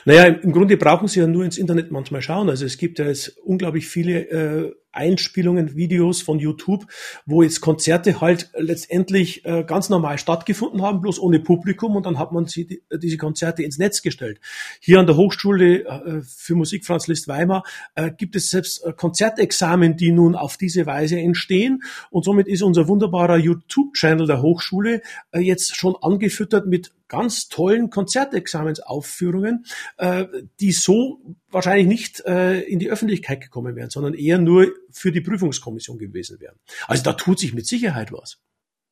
Naja, 0.05 0.25
im 0.25 0.51
Grunde 0.51 0.77
brauchen 0.77 1.07
Sie 1.07 1.19
ja 1.19 1.27
nur 1.27 1.45
ins 1.45 1.57
Internet 1.57 1.91
manchmal 1.91 2.21
schauen. 2.21 2.49
Also 2.49 2.65
es 2.65 2.77
gibt 2.77 2.99
ja 2.99 3.05
jetzt 3.05 3.37
unglaublich 3.39 3.87
viele 3.87 4.29
äh, 4.29 4.73
Einspielungen, 4.91 5.75
Videos 5.75 6.21
von 6.21 6.39
YouTube, 6.39 6.85
wo 7.25 7.43
jetzt 7.43 7.61
Konzerte 7.61 8.19
halt 8.19 8.49
letztendlich 8.57 9.45
äh, 9.45 9.63
ganz 9.63 9.89
normal 9.89 10.17
stattgefunden 10.17 10.81
haben, 10.81 11.01
bloß 11.01 11.19
ohne 11.19 11.39
Publikum 11.39 11.95
und 11.95 12.05
dann 12.05 12.19
hat 12.19 12.31
man 12.31 12.47
sie, 12.47 12.81
diese 12.91 13.17
Konzerte 13.17 13.63
ins 13.63 13.77
Netz 13.77 14.01
gestellt. 14.01 14.39
Hier 14.81 14.99
an 14.99 15.05
der 15.05 15.15
Hochschule 15.15 15.85
äh, 15.85 16.21
für 16.23 16.55
Musik 16.55 16.85
Franz 16.85 17.07
Liszt 17.07 17.27
Weimar 17.27 17.63
äh, 17.95 18.11
gibt 18.11 18.35
es 18.35 18.49
selbst 18.49 18.83
äh, 18.83 18.91
Konzertexamen, 18.91 19.95
die 19.95 20.11
nun 20.11 20.35
auf 20.35 20.57
diese 20.57 20.85
Weise 20.85 21.17
entstehen 21.17 21.83
und 22.09 22.25
somit 22.25 22.47
ist 22.47 22.61
unser 22.61 22.87
wunderbarer 22.87 23.37
YouTube-Channel 23.37 24.27
der 24.27 24.41
Hochschule 24.41 25.01
äh, 25.31 25.39
jetzt 25.39 25.75
schon 25.75 25.95
angefüttert 26.01 26.67
mit 26.67 26.91
ganz 27.11 27.49
tollen 27.49 27.89
Konzertexamensaufführungen, 27.89 29.65
äh, 29.97 30.25
die 30.61 30.71
so 30.71 31.19
wahrscheinlich 31.49 31.87
nicht 31.87 32.21
äh, 32.21 32.61
in 32.61 32.79
die 32.79 32.89
Öffentlichkeit 32.89 33.41
gekommen 33.41 33.75
wären, 33.75 33.89
sondern 33.89 34.13
eher 34.13 34.37
nur 34.37 34.67
für 34.89 35.11
die 35.11 35.19
Prüfungskommission 35.19 35.97
gewesen 35.97 36.39
wären. 36.39 36.55
Also 36.87 37.03
da 37.03 37.11
tut 37.11 37.37
sich 37.37 37.53
mit 37.53 37.67
Sicherheit 37.67 38.13
was. 38.13 38.39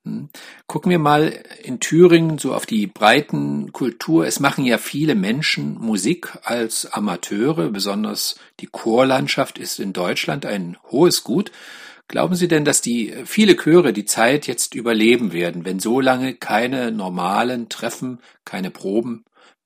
Hm. 0.03 0.29
Gucken 0.67 0.89
wir 0.89 0.99
mal 0.99 1.33
in 1.63 1.79
Thüringen 1.79 2.37
so 2.37 2.53
auf 2.53 2.65
die 2.65 2.87
breiten 2.87 3.71
Kultur. 3.71 4.27
Es 4.27 4.41
machen 4.41 4.65
ja 4.65 4.77
viele 4.77 5.15
Menschen 5.15 5.75
Musik 5.75 6.37
als 6.43 6.87
Amateure, 6.91 7.69
besonders 7.69 8.35
die 8.59 8.67
Chorlandschaft 8.67 9.57
ist 9.57 9.79
in 9.79 9.93
Deutschland 9.93 10.45
ein 10.45 10.75
hohes 10.91 11.23
Gut. 11.23 11.53
Glauben 12.09 12.33
Sie 12.33 12.47
denn, 12.47 12.65
dass 12.65 12.81
die 12.81 13.13
viele 13.25 13.55
Chöre 13.55 13.93
die 13.93 14.03
Zeit 14.03 14.47
jetzt 14.47 14.73
überleben 14.73 15.31
werden, 15.31 15.63
wenn 15.63 15.79
so 15.79 16.01
lange 16.01 16.33
keine 16.33 16.91
normalen 16.91 17.69
Treffen, 17.69 18.19
keine 18.45 18.71
Proben 18.71 19.25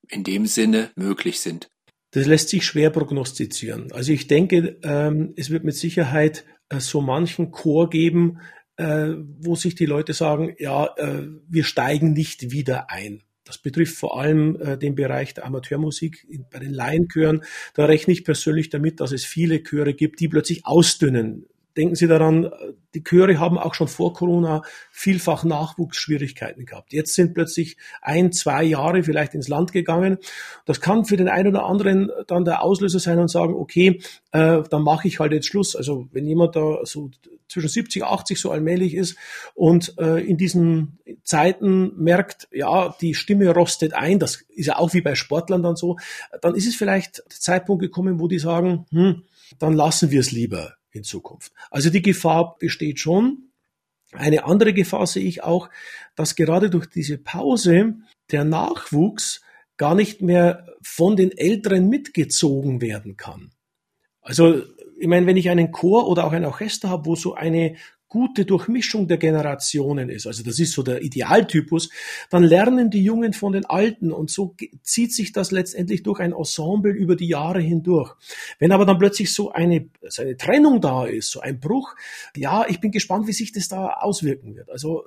in 0.10 0.26
dem 0.26 0.46
Sinne 0.46 0.92
möglich 0.98 1.40
sind? 1.40 1.70
Das 2.12 2.28
lässt 2.28 2.50
sich 2.50 2.66
schwer 2.66 2.90
prognostizieren. 2.90 3.94
Also 3.94 4.12
ich 4.12 4.28
denke, 4.28 4.78
ähm, 4.84 5.34
es 5.38 5.52
wird 5.52 5.64
mit 5.64 5.76
Sicherheit 5.76 6.44
äh, 6.68 6.82
so 6.82 7.00
manchen 7.00 7.52
Chor 7.52 7.90
geben, 7.90 8.40
äh, 8.76 9.14
wo 9.40 9.56
sich 9.56 9.76
die 9.76 9.86
Leute 9.86 10.12
sagen, 10.12 10.54
ja, 10.60 10.94
äh, 10.98 11.26
wir 11.48 11.64
steigen 11.64 12.12
nicht 12.12 12.52
wieder 12.52 12.92
ein. 12.92 13.24
Das 13.46 13.58
betrifft 13.58 13.96
vor 13.96 14.20
allem 14.20 14.58
äh, 14.58 14.78
den 14.78 14.96
Bereich 14.96 15.34
der 15.34 15.46
Amateurmusik 15.46 16.28
bei 16.52 16.60
den 16.60 16.74
Laienchören. 16.74 17.46
Da 17.74 17.86
rechne 17.86 18.12
ich 18.12 18.26
persönlich 18.26 18.70
damit, 18.70 19.00
dass 19.00 19.14
es 19.14 19.24
viele 19.24 19.64
Chöre 19.64 19.94
gibt, 19.94 20.20
die 20.20 20.28
plötzlich 20.28 20.66
ausdünnen. 20.66 21.46
Denken 21.76 21.96
Sie 21.96 22.08
daran, 22.08 22.52
die 22.94 23.04
Chöre 23.04 23.40
haben 23.40 23.58
auch 23.58 23.74
schon 23.74 23.88
vor 23.88 24.14
Corona 24.14 24.62
vielfach 24.92 25.44
Nachwuchsschwierigkeiten 25.44 26.66
gehabt. 26.66 26.94
Jetzt 26.94 27.16
sind 27.16 27.34
plötzlich 27.34 27.78
ein, 28.02 28.32
zwei 28.32 28.64
Jahre 28.64 29.04
vielleicht 29.04 29.34
ins 29.34 29.48
Land 29.48 29.72
gegangen. 29.72 30.18
Das 30.66 30.82
kann 30.82 31.06
für 31.06 31.18
den 31.18 31.30
einen 31.30 31.50
oder 31.50 31.66
anderen 31.66 32.12
dann 32.28 32.46
der 32.46 32.62
Auslöser 32.62 33.00
sein 33.00 33.20
und 33.20 33.30
sagen, 33.30 33.56
okay, 33.56 34.02
äh, 34.32 34.62
dann 34.70 34.84
mache 34.84 35.08
ich 35.08 35.20
halt 35.20 35.32
jetzt 35.32 35.48
Schluss. 35.48 35.76
Also 35.76 36.08
wenn 36.12 36.28
jemand 36.28 36.56
da 36.56 36.80
so 36.84 37.10
zwischen 37.48 37.70
70, 37.70 38.04
80 38.04 38.40
so 38.40 38.52
allmählich 38.52 38.94
ist 38.94 39.18
und 39.54 39.98
äh, 39.98 40.20
in 40.20 40.38
diesen 40.38 41.00
Zeiten 41.24 41.94
merkt, 41.96 42.48
ja, 42.52 42.96
die 43.02 43.14
Stimme 43.14 43.50
rostet 43.50 43.94
ein, 43.94 44.20
das 44.20 44.44
ist 44.50 44.68
ja 44.68 44.78
auch 44.78 44.94
wie 44.94 45.02
bei 45.02 45.16
Sportlern 45.16 45.64
dann 45.64 45.76
so, 45.76 45.98
dann 46.42 46.56
ist 46.56 46.68
es 46.68 46.76
vielleicht 46.76 47.18
der 47.18 47.40
Zeitpunkt 47.40 47.82
gekommen, 47.82 48.20
wo 48.20 48.28
die 48.28 48.40
sagen, 48.40 48.86
hm, 48.90 49.24
dann 49.60 49.74
lassen 49.74 50.12
wir 50.12 50.20
es 50.20 50.32
lieber 50.32 50.76
in 50.94 51.04
Zukunft. 51.04 51.52
Also 51.70 51.90
die 51.90 52.02
Gefahr 52.02 52.58
besteht 52.58 53.00
schon. 53.00 53.50
Eine 54.12 54.46
andere 54.46 54.74
Gefahr 54.74 55.08
sehe 55.08 55.26
ich 55.26 55.44
auch, 55.44 55.70
dass 56.16 56.36
gerade 56.36 56.70
durch 56.70 56.86
diese 56.86 57.18
Pause 57.18 57.96
der 58.32 58.44
Nachwuchs 58.44 59.42
gar 59.78 59.96
nicht 59.96 60.22
mehr 60.22 60.68
von 60.84 61.16
den 61.16 61.32
Älteren 61.32 61.90
mitgezogen 61.90 62.80
werden 62.80 63.18
kann. 63.18 63.52
Also 64.22 64.64
ich 65.00 65.08
meine, 65.08 65.26
wenn 65.26 65.38
ich 65.38 65.50
einen 65.50 65.72
Chor 65.72 66.08
oder 66.08 66.26
auch 66.26 66.32
ein 66.32 66.46
Orchester 66.46 66.90
habe, 66.90 67.06
wo 67.06 67.16
so 67.16 67.34
eine 67.34 67.76
gute 68.14 68.46
Durchmischung 68.46 69.08
der 69.08 69.18
Generationen 69.18 70.10
ist, 70.10 70.28
also 70.28 70.44
das 70.44 70.60
ist 70.60 70.74
so 70.74 70.84
der 70.84 71.02
Idealtypus, 71.02 71.90
dann 72.30 72.44
lernen 72.44 72.92
die 72.92 73.04
Jungen 73.04 73.34
von 73.34 73.54
den 73.54 73.66
Alten 73.66 74.12
und 74.12 74.30
so 74.30 74.56
zieht 74.84 75.12
sich 75.14 75.32
das 75.32 75.50
letztendlich 75.50 76.04
durch 76.04 76.20
ein 76.20 76.32
Ensemble 76.32 76.92
über 76.92 77.16
die 77.16 77.28
Jahre 77.28 77.60
hindurch. 77.60 78.14
Wenn 78.60 78.72
aber 78.72 78.86
dann 78.86 79.00
plötzlich 79.00 79.34
so 79.34 79.52
eine, 79.52 79.90
so 80.08 80.22
eine 80.22 80.38
Trennung 80.38 80.80
da 80.80 81.06
ist, 81.06 81.32
so 81.32 81.40
ein 81.40 81.60
Bruch, 81.60 81.96
ja, 82.36 82.66
ich 82.70 82.80
bin 82.80 82.92
gespannt, 82.92 83.26
wie 83.28 83.34
sich 83.34 83.52
das 83.52 83.68
da 83.68 83.88
auswirken 83.88 84.56
wird. 84.56 84.70
Also 84.70 85.04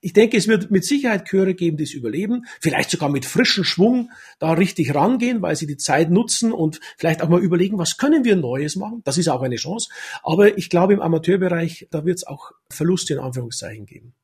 ich 0.00 0.12
denke, 0.12 0.36
es 0.36 0.46
wird 0.46 0.70
mit 0.70 0.84
Sicherheit 0.84 1.26
Chöre 1.26 1.54
geben, 1.54 1.76
die 1.76 1.84
es 1.84 1.92
überleben, 1.92 2.44
vielleicht 2.60 2.90
sogar 2.90 3.08
mit 3.08 3.24
frischem 3.24 3.64
Schwung 3.64 4.10
da 4.38 4.52
richtig 4.52 4.94
rangehen, 4.94 5.42
weil 5.42 5.56
sie 5.56 5.66
die 5.66 5.76
Zeit 5.76 6.10
nutzen 6.10 6.52
und 6.52 6.80
vielleicht 6.96 7.22
auch 7.22 7.28
mal 7.28 7.40
überlegen, 7.40 7.78
was 7.78 7.96
können 7.96 8.24
wir 8.24 8.36
Neues 8.36 8.76
machen. 8.76 9.02
Das 9.04 9.18
ist 9.18 9.28
auch 9.28 9.42
eine 9.42 9.56
Chance. 9.56 9.90
Aber 10.22 10.56
ich 10.56 10.70
glaube, 10.70 10.92
im 10.92 11.00
Amateurbereich, 11.00 11.88
da 11.90 12.04
wird 12.04 12.18
es 12.18 12.26
auch 12.26 12.52
Verluste 12.70 13.14
in 13.14 13.20
Anführungszeichen 13.20 13.86
geben. 13.86 14.14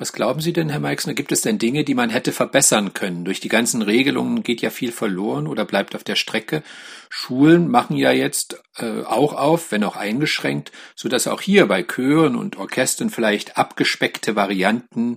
Was 0.00 0.12
glauben 0.12 0.40
Sie 0.40 0.52
denn, 0.52 0.68
Herr 0.68 0.78
Meixner? 0.78 1.12
Gibt 1.12 1.32
es 1.32 1.40
denn 1.40 1.58
Dinge, 1.58 1.82
die 1.82 1.96
man 1.96 2.08
hätte 2.08 2.30
verbessern 2.30 2.94
können? 2.94 3.24
Durch 3.24 3.40
die 3.40 3.48
ganzen 3.48 3.82
Regelungen 3.82 4.44
geht 4.44 4.62
ja 4.62 4.70
viel 4.70 4.92
verloren 4.92 5.48
oder 5.48 5.64
bleibt 5.64 5.96
auf 5.96 6.04
der 6.04 6.14
Strecke. 6.14 6.62
Schulen 7.10 7.68
machen 7.68 7.96
ja 7.96 8.12
jetzt 8.12 8.62
äh, 8.76 9.02
auch 9.02 9.32
auf, 9.32 9.72
wenn 9.72 9.82
auch 9.82 9.96
eingeschränkt, 9.96 10.70
so 10.94 11.08
dass 11.08 11.26
auch 11.26 11.40
hier 11.40 11.66
bei 11.66 11.82
Chören 11.82 12.36
und 12.36 12.56
Orchestern 12.58 13.10
vielleicht 13.10 13.58
abgespeckte 13.58 14.36
Varianten, 14.36 15.16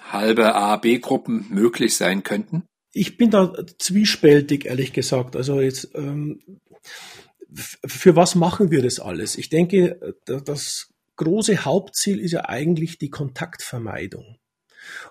halbe 0.00 0.54
A, 0.54 0.76
B-Gruppen 0.76 1.46
möglich 1.50 1.96
sein 1.96 2.22
könnten? 2.22 2.62
Ich 2.92 3.16
bin 3.16 3.30
da 3.30 3.52
zwiespältig, 3.76 4.66
ehrlich 4.66 4.92
gesagt. 4.92 5.34
Also 5.34 5.60
jetzt, 5.60 5.90
ähm, 5.96 6.60
für 7.84 8.14
was 8.14 8.36
machen 8.36 8.70
wir 8.70 8.82
das 8.82 9.00
alles? 9.00 9.36
Ich 9.36 9.48
denke, 9.48 10.14
das 10.26 10.92
große 11.16 11.64
Hauptziel 11.64 12.20
ist 12.20 12.32
ja 12.32 12.48
eigentlich 12.48 12.98
die 12.98 13.10
Kontaktvermeidung. 13.10 14.38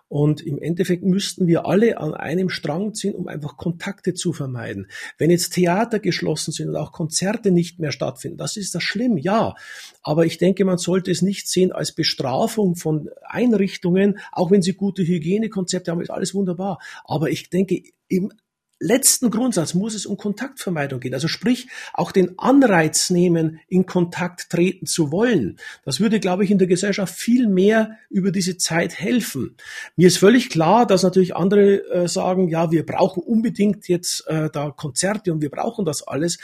Und 0.07 0.41
im 0.41 0.57
Endeffekt 0.57 1.03
müssten 1.03 1.47
wir 1.47 1.65
alle 1.65 1.97
an 1.97 2.13
einem 2.13 2.49
Strang 2.49 2.93
ziehen, 2.93 3.15
um 3.15 3.27
einfach 3.27 3.57
Kontakte 3.57 4.13
zu 4.13 4.33
vermeiden. 4.33 4.87
Wenn 5.17 5.31
jetzt 5.31 5.53
Theater 5.53 5.99
geschlossen 5.99 6.51
sind 6.51 6.69
und 6.69 6.75
auch 6.75 6.91
Konzerte 6.91 7.51
nicht 7.51 7.79
mehr 7.79 7.91
stattfinden, 7.91 8.37
das 8.37 8.57
ist 8.57 8.75
das 8.75 8.83
schlimm, 8.83 9.17
ja. 9.17 9.55
Aber 10.01 10.25
ich 10.25 10.37
denke, 10.37 10.65
man 10.65 10.77
sollte 10.77 11.11
es 11.11 11.21
nicht 11.21 11.49
sehen 11.49 11.71
als 11.71 11.91
Bestrafung 11.91 12.75
von 12.75 13.09
Einrichtungen, 13.23 14.19
auch 14.31 14.51
wenn 14.51 14.61
sie 14.61 14.73
gute 14.73 15.03
Hygienekonzepte 15.03 15.91
haben, 15.91 16.01
ist 16.01 16.11
alles 16.11 16.33
wunderbar. 16.33 16.79
Aber 17.03 17.29
ich 17.29 17.49
denke, 17.49 17.83
im 18.07 18.31
letzten 18.79 19.31
Grundsatz 19.31 19.73
muss 19.73 19.95
es 19.95 20.05
um 20.05 20.17
Kontaktvermeidung 20.17 20.99
gehen. 20.99 21.13
Also 21.13 21.27
sprich, 21.27 21.67
auch 21.93 22.11
den 22.11 22.37
Anreiz 22.37 23.09
nehmen, 23.09 23.59
in 23.67 23.85
Kontakt 23.85 24.49
treten 24.49 24.85
zu 24.85 25.11
wollen. 25.11 25.57
Das 25.83 25.99
würde, 25.99 26.19
glaube 26.19 26.43
ich, 26.43 26.51
in 26.51 26.57
der 26.57 26.67
Gesellschaft 26.67 27.15
viel 27.15 27.47
mehr 27.47 27.97
über 28.09 28.31
diese 28.31 28.57
Zeit 28.57 28.99
helfen. 28.99 29.55
Mir 29.95 30.07
ist 30.07 30.17
völlig 30.17 30.49
klar, 30.49 30.85
dass 30.85 31.03
natürlich 31.03 31.35
andere 31.35 31.89
äh, 31.89 32.07
sagen, 32.07 32.49
ja, 32.49 32.71
wir 32.71 32.85
brauchen 32.85 33.23
unbedingt 33.23 33.87
jetzt 33.87 34.27
äh, 34.27 34.49
da 34.51 34.71
Konzerte 34.71 35.31
und 35.31 35.41
wir 35.41 35.49
brauchen 35.49 35.85
das 35.85 36.03
alles. 36.03 36.37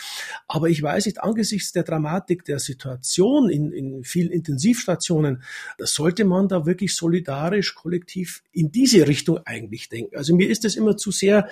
Aber 0.47 0.69
ich 0.69 0.81
weiß 0.81 1.05
nicht, 1.07 1.21
angesichts 1.21 1.73
der 1.73 1.83
Dramatik 1.83 2.45
der 2.45 2.59
Situation 2.59 3.49
in, 3.49 3.71
in 3.73 4.03
vielen 4.03 4.31
Intensivstationen, 4.31 5.43
sollte 5.79 6.23
man 6.23 6.47
da 6.47 6.65
wirklich 6.65 6.95
solidarisch, 6.95 7.75
kollektiv 7.75 8.43
in 8.53 8.71
diese 8.71 9.07
Richtung 9.07 9.39
eigentlich 9.45 9.89
denken. 9.89 10.15
Also 10.15 10.35
mir 10.35 10.49
ist 10.49 10.63
das 10.63 10.75
immer 10.75 10.95
zu 10.95 11.11
sehr 11.11 11.49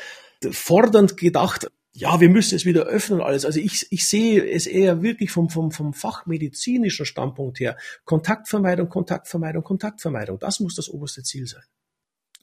fordernd 0.52 1.18
gedacht, 1.18 1.70
ja, 1.92 2.22
wir 2.22 2.30
müssen 2.30 2.56
es 2.56 2.66
wieder 2.66 2.84
öffnen 2.84 3.22
alles. 3.22 3.46
Also 3.46 3.60
ich, 3.60 3.88
ich 3.92 4.08
sehe 4.08 4.48
es 4.50 4.68
eher 4.68 5.02
wirklich 5.02 5.32
vom, 5.32 5.50
vom, 5.50 5.72
vom 5.72 5.94
fachmedizinischen 5.94 7.06
Standpunkt 7.06 7.60
her. 7.60 7.78
Kontaktvermeidung, 8.06 8.90
Kontaktvermeidung, 8.90 9.64
Kontaktvermeidung. 9.64 10.40
Das 10.40 10.60
muss 10.60 10.76
das 10.76 10.90
oberste 10.90 11.24
Ziel 11.24 11.48
sein. 11.48 11.64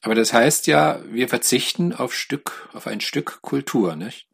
Aber 0.01 0.15
das 0.15 0.31
heißt 0.31 0.67
ja, 0.67 1.01
wir 1.09 1.27
verzichten 1.27 1.93
auf 1.93 2.13
Stück, 2.13 2.69
auf 2.73 2.87
ein 2.87 3.01
Stück 3.01 3.41
Kultur, 3.41 3.95
nicht? 3.95 4.26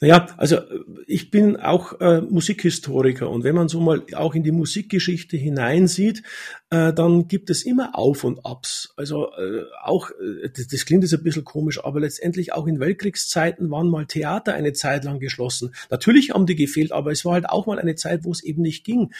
Naja, 0.00 0.26
also 0.36 0.58
ich 1.06 1.30
bin 1.30 1.56
auch 1.56 1.98
äh, 2.00 2.20
Musikhistoriker 2.20 3.30
und 3.30 3.42
wenn 3.42 3.54
man 3.54 3.68
so 3.68 3.80
mal 3.80 4.04
auch 4.14 4.34
in 4.34 4.42
die 4.42 4.52
Musikgeschichte 4.52 5.36
hineinsieht, 5.36 6.22
äh, 6.70 6.92
dann 6.92 7.26
gibt 7.26 7.48
es 7.50 7.64
immer 7.64 7.96
Auf 7.98 8.24
und 8.24 8.44
Abs. 8.44 8.92
Also 8.96 9.32
äh, 9.32 9.64
auch, 9.82 10.10
äh, 10.10 10.50
das, 10.54 10.68
das 10.68 10.84
klingt 10.84 11.02
jetzt 11.02 11.14
ein 11.14 11.22
bisschen 11.22 11.44
komisch, 11.44 11.82
aber 11.82 12.00
letztendlich 12.00 12.52
auch 12.52 12.66
in 12.66 12.80
Weltkriegszeiten 12.80 13.70
waren 13.70 13.88
mal 13.88 14.06
Theater 14.06 14.54
eine 14.54 14.72
Zeit 14.72 15.04
lang 15.04 15.20
geschlossen. 15.20 15.74
Natürlich 15.90 16.30
haben 16.30 16.46
die 16.46 16.56
gefehlt, 16.56 16.92
aber 16.92 17.10
es 17.10 17.24
war 17.24 17.34
halt 17.34 17.48
auch 17.48 17.66
mal 17.66 17.78
eine 17.78 17.94
Zeit, 17.94 18.24
wo 18.24 18.32
es 18.32 18.42
eben 18.42 18.62
nicht 18.62 18.84
ging. 18.84 19.12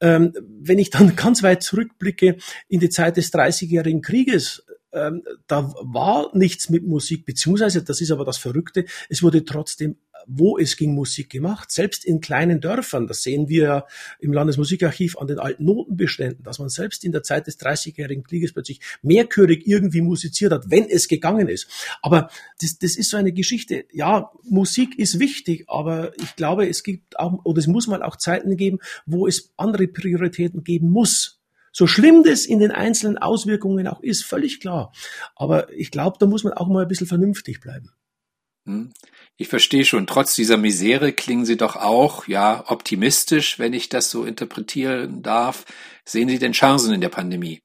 Ähm, 0.00 0.32
wenn 0.48 0.78
ich 0.78 0.90
dann 0.90 1.16
ganz 1.16 1.42
weit 1.42 1.62
zurückblicke 1.62 2.36
in 2.68 2.80
die 2.80 2.90
Zeit 2.90 3.16
des 3.16 3.30
Dreißigjährigen 3.30 4.02
Krieges, 4.02 4.64
ähm, 4.94 5.22
da 5.46 5.74
war 5.82 6.30
nichts 6.34 6.70
mit 6.70 6.86
Musik, 6.86 7.26
beziehungsweise, 7.26 7.82
das 7.82 8.00
ist 8.00 8.10
aber 8.10 8.24
das 8.24 8.38
Verrückte, 8.38 8.84
es 9.08 9.22
wurde 9.22 9.44
trotzdem, 9.44 9.96
wo 10.26 10.58
es 10.58 10.76
ging, 10.76 10.94
Musik 10.94 11.30
gemacht. 11.30 11.70
Selbst 11.70 12.04
in 12.04 12.20
kleinen 12.20 12.60
Dörfern, 12.60 13.06
das 13.06 13.22
sehen 13.22 13.48
wir 13.48 13.86
im 14.20 14.32
Landesmusikarchiv 14.32 15.18
an 15.18 15.26
den 15.26 15.38
alten 15.38 15.64
Notenbeständen, 15.64 16.42
dass 16.44 16.58
man 16.58 16.68
selbst 16.68 17.04
in 17.04 17.12
der 17.12 17.22
Zeit 17.22 17.46
des 17.46 17.56
Dreißigjährigen 17.58 18.24
Krieges 18.24 18.52
plötzlich 18.52 18.80
mehrchörig 19.02 19.66
irgendwie 19.66 20.00
musiziert 20.00 20.52
hat, 20.52 20.70
wenn 20.70 20.88
es 20.88 21.08
gegangen 21.08 21.48
ist. 21.48 21.68
Aber 22.02 22.30
das, 22.60 22.78
das 22.78 22.96
ist 22.96 23.10
so 23.10 23.16
eine 23.16 23.32
Geschichte. 23.32 23.84
Ja, 23.92 24.30
Musik 24.42 24.98
ist 24.98 25.18
wichtig, 25.18 25.64
aber 25.68 26.12
ich 26.18 26.36
glaube, 26.36 26.68
es 26.68 26.82
gibt 26.82 27.18
auch, 27.18 27.44
oder 27.44 27.58
es 27.58 27.66
muss 27.66 27.86
mal 27.86 28.02
auch 28.02 28.16
Zeiten 28.16 28.56
geben, 28.56 28.78
wo 29.06 29.26
es 29.26 29.52
andere 29.56 29.88
Prioritäten 29.88 30.64
geben 30.64 30.90
muss. 30.90 31.43
So 31.76 31.88
schlimm 31.88 32.22
das 32.22 32.46
in 32.46 32.60
den 32.60 32.70
einzelnen 32.70 33.18
Auswirkungen 33.18 33.88
auch 33.88 34.00
ist, 34.00 34.24
völlig 34.24 34.60
klar. 34.60 34.92
Aber 35.34 35.72
ich 35.72 35.90
glaube, 35.90 36.18
da 36.20 36.26
muss 36.26 36.44
man 36.44 36.52
auch 36.52 36.68
mal 36.68 36.82
ein 36.82 36.88
bisschen 36.88 37.08
vernünftig 37.08 37.60
bleiben. 37.60 37.90
Hm. 38.66 38.92
Ich 39.36 39.48
verstehe 39.48 39.84
schon, 39.84 40.06
trotz 40.06 40.36
dieser 40.36 40.56
Misere 40.56 41.12
klingen 41.12 41.44
Sie 41.44 41.56
doch 41.56 41.74
auch, 41.74 42.28
ja, 42.28 42.64
optimistisch, 42.68 43.58
wenn 43.58 43.72
ich 43.72 43.88
das 43.88 44.08
so 44.08 44.24
interpretieren 44.24 45.22
darf. 45.22 45.64
Sehen 46.04 46.28
Sie 46.28 46.38
denn 46.38 46.52
Chancen 46.52 46.94
in 46.94 47.00
der 47.00 47.08
Pandemie? 47.08 47.60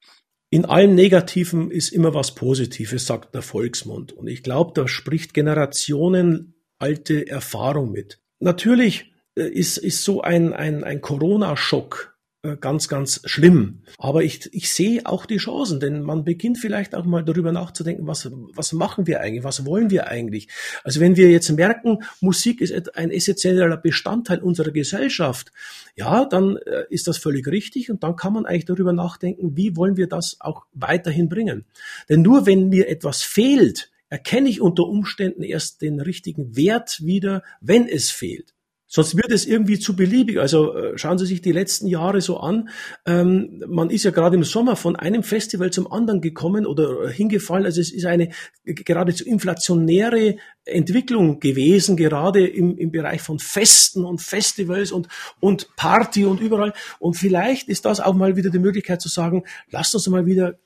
In 0.49 0.65
allem 0.65 0.95
Negativen 0.95 1.69
ist 1.69 1.89
immer 1.89 2.15
was 2.15 2.33
Positives, 2.33 3.05
sagt 3.05 3.35
der 3.35 3.43
Volksmund. 3.43 4.11
Und 4.13 4.27
ich 4.27 4.41
glaube, 4.41 4.71
da 4.73 4.87
spricht 4.87 5.35
Generationen 5.35 6.55
alte 6.79 7.27
Erfahrung 7.27 7.91
mit. 7.91 8.19
Natürlich 8.39 9.13
äh, 9.35 9.43
ist, 9.43 9.77
ist 9.77 10.03
so 10.03 10.21
ein, 10.21 10.51
ein, 10.53 10.83
ein 10.83 11.01
Corona-Schock 11.01 12.17
ganz, 12.41 12.87
ganz 12.87 13.21
schlimm. 13.25 13.81
Aber 13.97 14.23
ich, 14.23 14.53
ich 14.53 14.71
sehe 14.73 15.05
auch 15.05 15.25
die 15.25 15.37
Chancen, 15.37 15.79
denn 15.79 16.01
man 16.01 16.23
beginnt 16.23 16.57
vielleicht 16.57 16.95
auch 16.95 17.05
mal 17.05 17.23
darüber 17.23 17.51
nachzudenken, 17.51 18.07
was, 18.07 18.31
was 18.53 18.71
machen 18.71 19.07
wir 19.07 19.19
eigentlich, 19.19 19.43
was 19.43 19.65
wollen 19.65 19.89
wir 19.89 20.07
eigentlich. 20.07 20.47
Also 20.83 21.01
wenn 21.01 21.17
wir 21.17 21.29
jetzt 21.29 21.49
merken, 21.51 21.99
Musik 22.21 22.61
ist 22.61 22.95
ein 22.95 23.11
essentieller 23.11 23.75
Bestandteil 23.75 24.39
unserer 24.39 24.71
Gesellschaft, 24.71 25.51
ja, 25.95 26.23
dann 26.23 26.55
äh, 26.57 26.85
ist 26.89 27.07
das 27.07 27.17
völlig 27.17 27.45
richtig 27.47 27.91
und 27.91 28.03
dann 28.03 28.15
kann 28.15 28.33
man 28.33 28.45
eigentlich 28.45 28.65
darüber 28.65 28.93
nachdenken, 28.93 29.57
wie 29.57 29.75
wollen 29.75 29.97
wir 29.97 30.07
das 30.07 30.37
auch 30.39 30.65
weiterhin 30.73 31.27
bringen. 31.27 31.65
Denn 32.07 32.21
nur 32.21 32.45
wenn 32.45 32.69
mir 32.69 32.87
etwas 32.87 33.21
fehlt, 33.21 33.91
erkenne 34.07 34.49
ich 34.49 34.61
unter 34.61 34.83
Umständen 34.83 35.43
erst 35.43 35.81
den 35.81 35.99
richtigen 35.99 36.55
Wert 36.55 37.01
wieder, 37.03 37.43
wenn 37.59 37.87
es 37.87 38.11
fehlt. 38.11 38.53
Sonst 38.91 39.15
wird 39.15 39.31
es 39.31 39.45
irgendwie 39.45 39.77
zu 39.77 39.95
beliebig. 39.95 40.39
Also 40.39 40.73
äh, 40.73 40.97
schauen 40.97 41.19
Sie 41.19 41.27
sich 41.27 41.43
die 41.43 41.51
letzten 41.51 41.85
Jahre 41.85 42.21
so 42.21 42.39
an. 42.39 42.69
Ähm, 43.05 43.63
man 43.67 43.91
ist 43.91 44.03
ja 44.03 44.09
gerade 44.09 44.35
im 44.35 44.43
Sommer 44.43 44.75
von 44.75 44.95
einem 44.95 45.21
Festival 45.21 45.69
zum 45.69 45.91
anderen 45.91 46.21
gekommen 46.21 46.65
oder 46.65 47.07
hingefallen. 47.07 47.65
Also 47.65 47.81
es 47.81 47.91
ist 47.91 48.07
eine 48.07 48.29
geradezu 48.65 49.25
inflationäre 49.25 50.37
Entwicklung 50.65 51.39
gewesen, 51.39 51.97
gerade 51.97 52.47
im, 52.47 52.79
im 52.79 52.89
Bereich 52.89 53.21
von 53.21 53.37
Festen 53.37 54.05
und 54.05 54.21
Festivals 54.21 54.91
und, 54.91 55.07
und 55.39 55.69
Party 55.75 56.25
und 56.25 56.41
überall. 56.41 56.73
Und 56.97 57.13
vielleicht 57.15 57.69
ist 57.69 57.85
das 57.85 57.99
auch 57.99 58.15
mal 58.15 58.37
wieder 58.37 58.49
die 58.49 58.57
Möglichkeit 58.57 59.01
zu 59.01 59.09
sagen, 59.09 59.43
lasst 59.69 59.93
uns 59.93 60.07
mal 60.07 60.25
wieder 60.25 60.57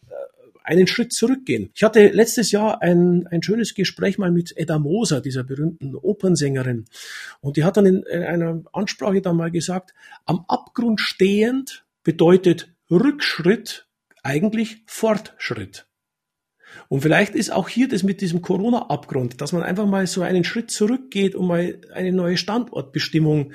einen 0.64 0.88
Schritt 0.88 1.14
zurückgehen. 1.14 1.70
Ich 1.76 1.84
hatte 1.84 2.08
letztes 2.08 2.52
Jahr 2.52 2.82
ein, 2.82 3.28
ein 3.28 3.44
schönes 3.44 3.76
Gespräch 3.76 4.18
mal 4.18 4.32
mit 4.32 4.56
Edda 4.58 4.80
Moser, 4.80 5.22
dieser 5.22 5.44
berühmten 5.44 5.96
Opernsängerin. 5.96 6.86
Und 7.42 7.58
die 7.58 7.64
hat 7.64 7.78
dann 7.78 7.86
in, 7.86 8.04
in 8.04 8.24
einer 8.24 8.64
Ansprache 8.72 9.22
dann 9.22 9.38
mal 9.38 9.52
gesagt, 9.52 9.94
am 10.26 10.46
Abgrund 10.48 11.02
stehend 11.02 11.86
bedeutet 12.04 12.74
Rückschritt 12.90 13.88
eigentlich 14.24 14.84
Fortschritt. 14.86 15.86
Und 16.88 17.02
vielleicht 17.02 17.36
ist 17.36 17.52
auch 17.52 17.70
hier 17.70 17.88
das 17.88 18.04
mit 18.04 18.22
diesem 18.22 18.42
Corona-Abgrund, 18.42 19.42
dass 19.42 19.52
man 19.52 19.64
einfach 19.64 19.86
mal 19.86 20.08
so 20.08 20.22
einen 20.22 20.44
Schritt 20.44 20.72
zurückgeht 20.72 21.36
und 21.36 21.48
mal 21.48 21.80
eine 21.94 22.12
neue 22.12 22.38
Standortbestimmung 22.38 23.54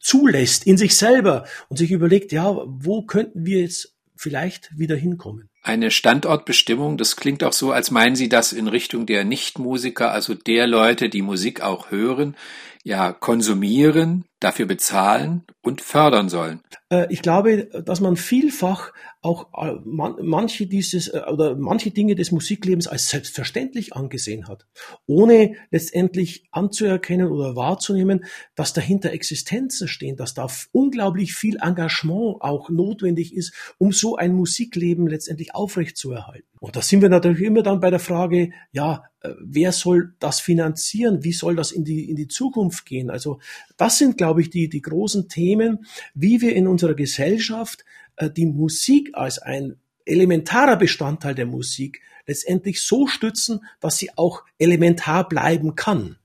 zulässt 0.00 0.66
in 0.66 0.76
sich 0.76 0.96
selber 0.96 1.46
und 1.68 1.78
sich 1.78 1.90
überlegt, 1.90 2.32
ja, 2.32 2.54
wo 2.66 3.02
könnten 3.02 3.44
wir 3.44 3.60
jetzt 3.60 3.96
vielleicht 4.16 4.78
wieder 4.78 4.96
hinkommen? 4.96 5.50
Eine 5.66 5.90
Standortbestimmung, 5.90 6.98
das 6.98 7.16
klingt 7.16 7.42
auch 7.42 7.54
so, 7.54 7.72
als 7.72 7.90
meinen 7.90 8.16
Sie 8.16 8.28
das 8.28 8.52
in 8.52 8.68
Richtung 8.68 9.06
der 9.06 9.24
Nichtmusiker, 9.24 10.12
also 10.12 10.34
der 10.34 10.66
Leute, 10.66 11.08
die 11.08 11.22
Musik 11.22 11.62
auch 11.62 11.90
hören, 11.90 12.36
ja 12.84 13.12
konsumieren, 13.12 14.26
dafür 14.40 14.66
bezahlen 14.66 15.42
und 15.62 15.80
fördern 15.80 16.28
sollen. 16.28 16.60
Äh, 16.90 17.06
ich 17.10 17.22
glaube, 17.22 17.64
dass 17.84 18.00
man 18.00 18.16
vielfach 18.16 18.92
auch 19.22 19.48
äh, 19.54 19.72
manche 19.84 20.66
dieses 20.66 21.08
äh, 21.08 21.22
oder 21.26 21.56
manche 21.56 21.90
Dinge 21.90 22.14
des 22.14 22.30
Musiklebens 22.30 22.86
als 22.86 23.08
selbstverständlich 23.08 23.94
angesehen 23.94 24.48
hat, 24.48 24.66
ohne 25.06 25.54
letztendlich 25.70 26.46
anzuerkennen 26.52 27.28
oder 27.28 27.56
wahrzunehmen, 27.56 28.26
dass 28.54 28.74
dahinter 28.74 29.12
Existenzen 29.12 29.88
stehen, 29.88 30.16
dass 30.16 30.34
da 30.34 30.46
unglaublich 30.72 31.34
viel 31.34 31.56
Engagement 31.62 32.42
auch 32.42 32.68
notwendig 32.68 33.34
ist, 33.34 33.54
um 33.78 33.92
so 33.92 34.16
ein 34.16 34.34
Musikleben 34.34 35.06
letztendlich 35.06 35.54
aufrechtzuerhalten. 35.54 36.53
Und 36.64 36.76
da 36.76 36.80
sind 36.80 37.02
wir 37.02 37.10
natürlich 37.10 37.42
immer 37.42 37.62
dann 37.62 37.78
bei 37.78 37.90
der 37.90 37.98
Frage, 37.98 38.50
ja, 38.72 39.04
wer 39.38 39.70
soll 39.70 40.14
das 40.18 40.40
finanzieren? 40.40 41.22
Wie 41.22 41.34
soll 41.34 41.56
das 41.56 41.72
in 41.72 41.84
die, 41.84 42.08
in 42.08 42.16
die 42.16 42.26
Zukunft 42.26 42.86
gehen? 42.86 43.10
Also 43.10 43.38
das 43.76 43.98
sind, 43.98 44.16
glaube 44.16 44.40
ich, 44.40 44.48
die, 44.48 44.70
die 44.70 44.80
großen 44.80 45.28
Themen, 45.28 45.84
wie 46.14 46.40
wir 46.40 46.56
in 46.56 46.66
unserer 46.66 46.94
Gesellschaft 46.94 47.84
äh, 48.16 48.30
die 48.30 48.46
Musik 48.46 49.10
als 49.12 49.38
ein 49.38 49.76
elementarer 50.06 50.76
Bestandteil 50.76 51.34
der 51.34 51.44
Musik 51.44 52.00
letztendlich 52.26 52.80
so 52.80 53.06
stützen, 53.06 53.60
dass 53.80 53.98
sie 53.98 54.16
auch 54.16 54.42
elementar 54.56 55.28
bleiben 55.28 55.74
kann. 55.74 56.16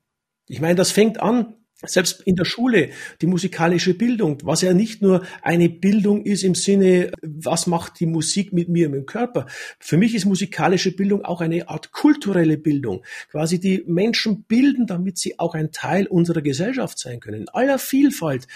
Ich 0.47 0.62
meine, 0.62 0.75
das 0.75 0.91
fängt 0.91 1.19
an 1.19 1.54
selbst 1.86 2.22
in 2.26 2.36
der 2.36 2.46
Schule, 2.46 2.89
die 3.22 3.28
musikalische 3.28 3.94
Bildung, 3.94 4.39
was 4.44 4.62
ja 4.62 4.74
nicht 4.74 5.02
nur 5.02 5.26
eine 5.42 5.70
Bildung 5.70 6.26
ist 6.26 6.44
im 6.44 6.56
Sinne, 6.56 7.12
was 7.22 7.68
macht 7.68 8.00
die 8.02 8.06
Musik 8.06 8.52
mit 8.52 8.68
mir 8.68 8.88
im 8.88 9.06
Körper. 9.06 9.46
Für 9.80 9.96
mich 9.96 10.13
ist 10.13 10.26
musikalische 10.26 10.92
Bildung 10.92 11.24
auch 11.24 11.39
eine 11.39 11.70
Art 11.70 11.92
kulturelle 11.94 12.58
Bildung. 12.58 13.04
Quasi 13.32 13.60
die 13.60 13.84
Menschen 13.88 14.44
bilden, 14.44 14.88
damit 14.88 15.18
sie 15.18 15.39
auch 15.39 15.54
ein 15.54 15.72
Teil 15.72 16.08
unserer 16.08 16.42
Gesellschaft 16.42 17.00
sein 17.00 17.22
können. 17.22 17.42
In 17.42 17.50
aller 17.50 17.80
Vielfalt. 17.80 18.48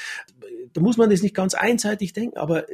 Da 0.74 0.82
muss 0.82 0.98
man 0.98 1.10
das 1.10 1.22
nicht 1.22 1.36
ganz 1.36 1.54
einseitig 1.54 2.14
denken, 2.14 2.38
aber 2.38 2.66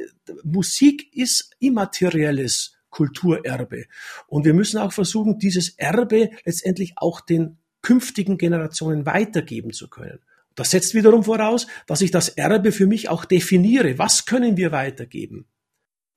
Musik 0.42 1.14
ist 1.14 1.50
immaterielles 1.60 2.72
Kulturerbe. 2.88 3.84
Und 4.26 4.44
wir 4.44 4.54
müssen 4.54 4.78
auch 4.78 4.92
versuchen, 4.92 5.38
dieses 5.38 5.70
Erbe 5.76 6.30
letztendlich 6.44 6.94
auch 6.96 7.20
den 7.20 7.58
künftigen 7.82 8.36
Generationen 8.36 9.06
weitergeben 9.06 9.72
zu 9.72 9.88
können. 9.88 10.18
Das 10.60 10.72
setzt 10.72 10.94
wiederum 10.94 11.24
voraus, 11.24 11.66
dass 11.86 12.02
ich 12.02 12.10
das 12.10 12.28
Erbe 12.28 12.70
für 12.70 12.86
mich 12.86 13.08
auch 13.08 13.24
definiere. 13.24 13.96
Was 13.96 14.26
können 14.26 14.58
wir 14.58 14.72
weitergeben? 14.72 15.46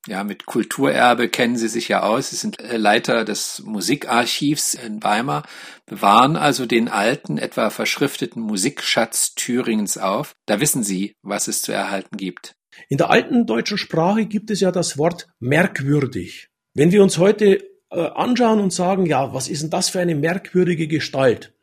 Ja, 0.06 0.26
mit 0.26 0.46
Kulturerbe 0.46 1.30
kennen 1.30 1.56
Sie 1.56 1.70
sich 1.70 1.88
ja 1.88 2.04
aus. 2.04 2.32
Sie 2.32 2.36
sind 2.36 2.58
Leiter 2.62 3.24
des 3.24 3.64
Musikarchivs 3.66 4.74
in 4.74 5.02
Weimar, 5.02 5.44
bewahren 5.86 6.36
also 6.36 6.66
den 6.66 6.90
alten, 6.90 7.38
etwa 7.38 7.70
verschrifteten 7.70 8.42
Musikschatz 8.42 9.34
Thüringens 9.36 9.98
auf. 9.98 10.36
Da 10.46 10.60
wissen 10.60 10.84
Sie, 10.84 11.16
was 11.22 11.48
es 11.48 11.62
zu 11.62 11.72
erhalten 11.72 12.18
gibt. 12.18 12.58
In 12.90 12.98
der 12.98 13.12
alten 13.12 13.46
deutschen 13.46 13.78
Sprache 13.78 14.26
gibt 14.26 14.52
es 14.52 14.60
ja 14.60 14.74
das 14.74 14.98
Wort 14.98 15.30
merkwürdig. 15.40 16.50
Wenn 16.74 16.92
wir 16.92 17.02
uns 17.02 17.18
heute 17.18 17.64
äh, 17.92 18.10
anschauen 18.14 18.60
und 18.60 18.74
sagen, 18.74 19.06
ja, 19.06 19.34
was 19.34 19.48
ist 19.48 19.62
denn 19.62 19.70
das 19.70 19.88
für 19.88 20.02
eine 20.02 20.16
merkwürdige 20.16 20.90
Gestalt? 20.90 21.54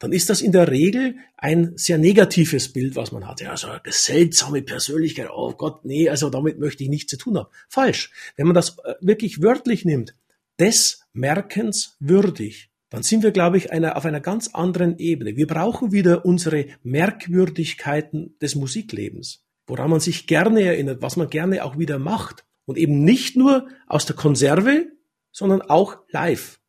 Dann 0.00 0.12
ist 0.12 0.30
das 0.30 0.40
in 0.40 0.52
der 0.52 0.70
Regel 0.70 1.16
ein 1.36 1.72
sehr 1.76 1.98
negatives 1.98 2.72
Bild, 2.72 2.96
was 2.96 3.12
man 3.12 3.26
hat. 3.26 3.40
Ja, 3.40 3.56
so 3.56 3.68
eine 3.68 3.80
seltsame 3.86 4.62
Persönlichkeit, 4.62 5.28
oh 5.32 5.52
Gott, 5.52 5.84
nee, 5.84 6.08
also 6.08 6.30
damit 6.30 6.58
möchte 6.58 6.82
ich 6.84 6.90
nichts 6.90 7.10
zu 7.10 7.16
tun 7.16 7.38
haben. 7.38 7.48
Falsch. 7.68 8.10
Wenn 8.36 8.46
man 8.46 8.54
das 8.54 8.78
äh, 8.84 8.94
wirklich 9.00 9.42
wörtlich 9.42 9.84
nimmt, 9.84 10.14
des 10.58 11.04
Merkens 11.12 11.96
würdig, 12.00 12.70
dann 12.90 13.02
sind 13.02 13.22
wir, 13.22 13.32
glaube 13.32 13.58
ich, 13.58 13.70
einer, 13.70 13.96
auf 13.96 14.04
einer 14.04 14.20
ganz 14.20 14.48
anderen 14.54 14.98
Ebene. 14.98 15.36
Wir 15.36 15.46
brauchen 15.46 15.92
wieder 15.92 16.24
unsere 16.24 16.66
Merkwürdigkeiten 16.82 18.36
des 18.40 18.54
Musiklebens, 18.54 19.44
woran 19.66 19.90
man 19.90 20.00
sich 20.00 20.26
gerne 20.26 20.62
erinnert, 20.62 21.02
was 21.02 21.16
man 21.16 21.28
gerne 21.28 21.64
auch 21.64 21.78
wieder 21.78 21.98
macht. 21.98 22.44
Und 22.64 22.78
eben 22.78 23.04
nicht 23.04 23.36
nur 23.36 23.68
aus 23.86 24.06
der 24.06 24.16
Konserve, 24.16 24.86
sondern 25.32 25.62
auch 25.62 25.98
live. 26.10 26.60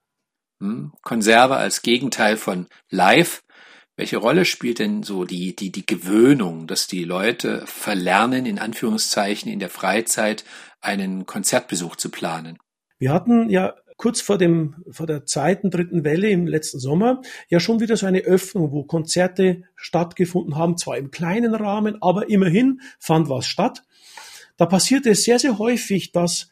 Hm? 0.60 0.94
Konserve 1.02 1.58
als 1.58 1.82
Gegenteil 1.82 2.38
von 2.38 2.68
live. 2.90 3.44
Welche 3.96 4.18
Rolle 4.18 4.46
spielt 4.46 4.80
denn 4.80 5.04
so 5.04 5.26
die, 5.26 5.56
die, 5.56 5.72
die 5.72 5.86
Gewöhnung, 5.86 6.68
dass 6.68 6.88
die 6.88 7.04
Leute 7.04 7.64
verlernen, 7.66 8.46
in 8.46 8.58
Anführungszeichen, 8.58 9.52
in 9.52 9.60
der 9.60 9.70
Freizeit 9.70 10.46
einen 10.80 11.26
Konzertbesuch 11.26 11.98
zu 11.98 12.10
planen? 12.10 12.60
Wir 12.98 13.12
hatten 13.12 13.50
ja 13.50 13.76
kurz 14.00 14.22
vor 14.22 14.38
dem, 14.38 14.76
vor 14.90 15.06
der 15.06 15.26
zweiten, 15.26 15.70
dritten 15.70 16.06
Welle 16.06 16.30
im 16.30 16.48
letzten 16.48 16.80
Sommer 16.80 17.22
ja 17.50 17.60
schon 17.60 17.82
wieder 17.82 17.98
so 17.98 18.06
eine 18.06 18.22
Öffnung, 18.22 18.72
wo 18.72 18.84
Konzerte 18.86 19.64
stattgefunden 19.76 20.56
haben, 20.56 20.78
zwar 20.78 20.98
im 20.98 21.12
kleinen 21.12 21.54
Rahmen, 21.54 22.02
aber 22.02 22.30
immerhin 22.30 22.80
fand 22.98 23.28
was 23.28 23.46
statt. 23.46 23.84
Da 24.56 24.66
passierte 24.66 25.10
es 25.10 25.24
sehr, 25.24 25.40
sehr 25.40 25.58
häufig, 25.58 26.14
dass 26.14 26.50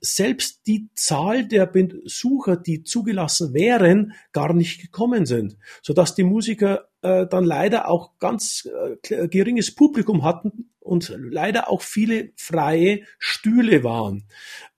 selbst 0.00 0.66
die 0.68 0.88
Zahl 0.94 1.46
der 1.46 1.66
Besucher, 1.66 2.56
die 2.56 2.84
zugelassen 2.84 3.52
wären, 3.54 4.12
gar 4.32 4.52
nicht 4.52 4.80
gekommen 4.80 5.26
sind, 5.26 5.56
so 5.82 5.92
dass 5.92 6.14
die 6.14 6.22
Musiker 6.22 6.88
äh, 7.02 7.26
dann 7.26 7.44
leider 7.44 7.88
auch 7.88 8.18
ganz 8.18 8.68
äh, 9.08 9.26
geringes 9.28 9.74
Publikum 9.74 10.22
hatten 10.22 10.70
und 10.78 11.14
leider 11.18 11.68
auch 11.70 11.82
viele 11.82 12.30
freie 12.36 13.02
Stühle 13.18 13.82
waren. 13.84 14.24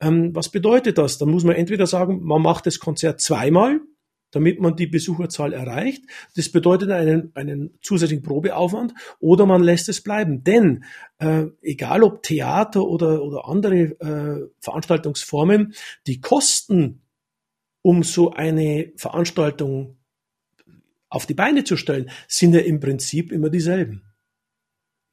Ähm, 0.01 0.35
was 0.35 0.49
bedeutet 0.49 0.99
das? 0.99 1.19
Dann 1.19 1.31
muss 1.31 1.45
man 1.45 1.57
entweder 1.57 1.87
sagen, 1.87 2.23
man 2.23 2.43
macht 2.43 2.67
das 2.67 2.79
Konzert 2.79 3.21
zweimal, 3.21 3.81
damit 4.35 4.61
man 4.61 4.77
die 4.77 4.87
Besucherzahl 4.87 5.53
erreicht. 5.53 6.05
Das 6.37 6.49
bedeutet 6.49 6.91
einen, 6.91 7.31
einen 7.35 7.79
zusätzlichen 7.83 8.25
Probeaufwand 8.25 8.95
oder 9.21 9.47
man 9.47 9.63
lässt 9.63 9.89
es 9.89 10.03
bleiben. 10.03 10.43
Denn 10.45 10.85
äh, 11.19 11.47
egal 11.63 12.03
ob 12.03 12.23
Theater 12.23 12.85
oder, 12.85 13.23
oder 13.23 13.49
andere 13.49 13.77
äh, 13.77 14.51
Veranstaltungsformen, 14.61 15.75
die 16.07 16.21
Kosten, 16.21 17.03
um 17.83 18.03
so 18.03 18.33
eine 18.33 18.93
Veranstaltung 18.97 19.99
auf 21.09 21.27
die 21.27 21.35
Beine 21.35 21.65
zu 21.65 21.77
stellen, 21.77 22.11
sind 22.27 22.55
ja 22.55 22.61
im 22.61 22.81
Prinzip 22.81 23.31
immer 23.31 23.51
dieselben. 23.51 24.03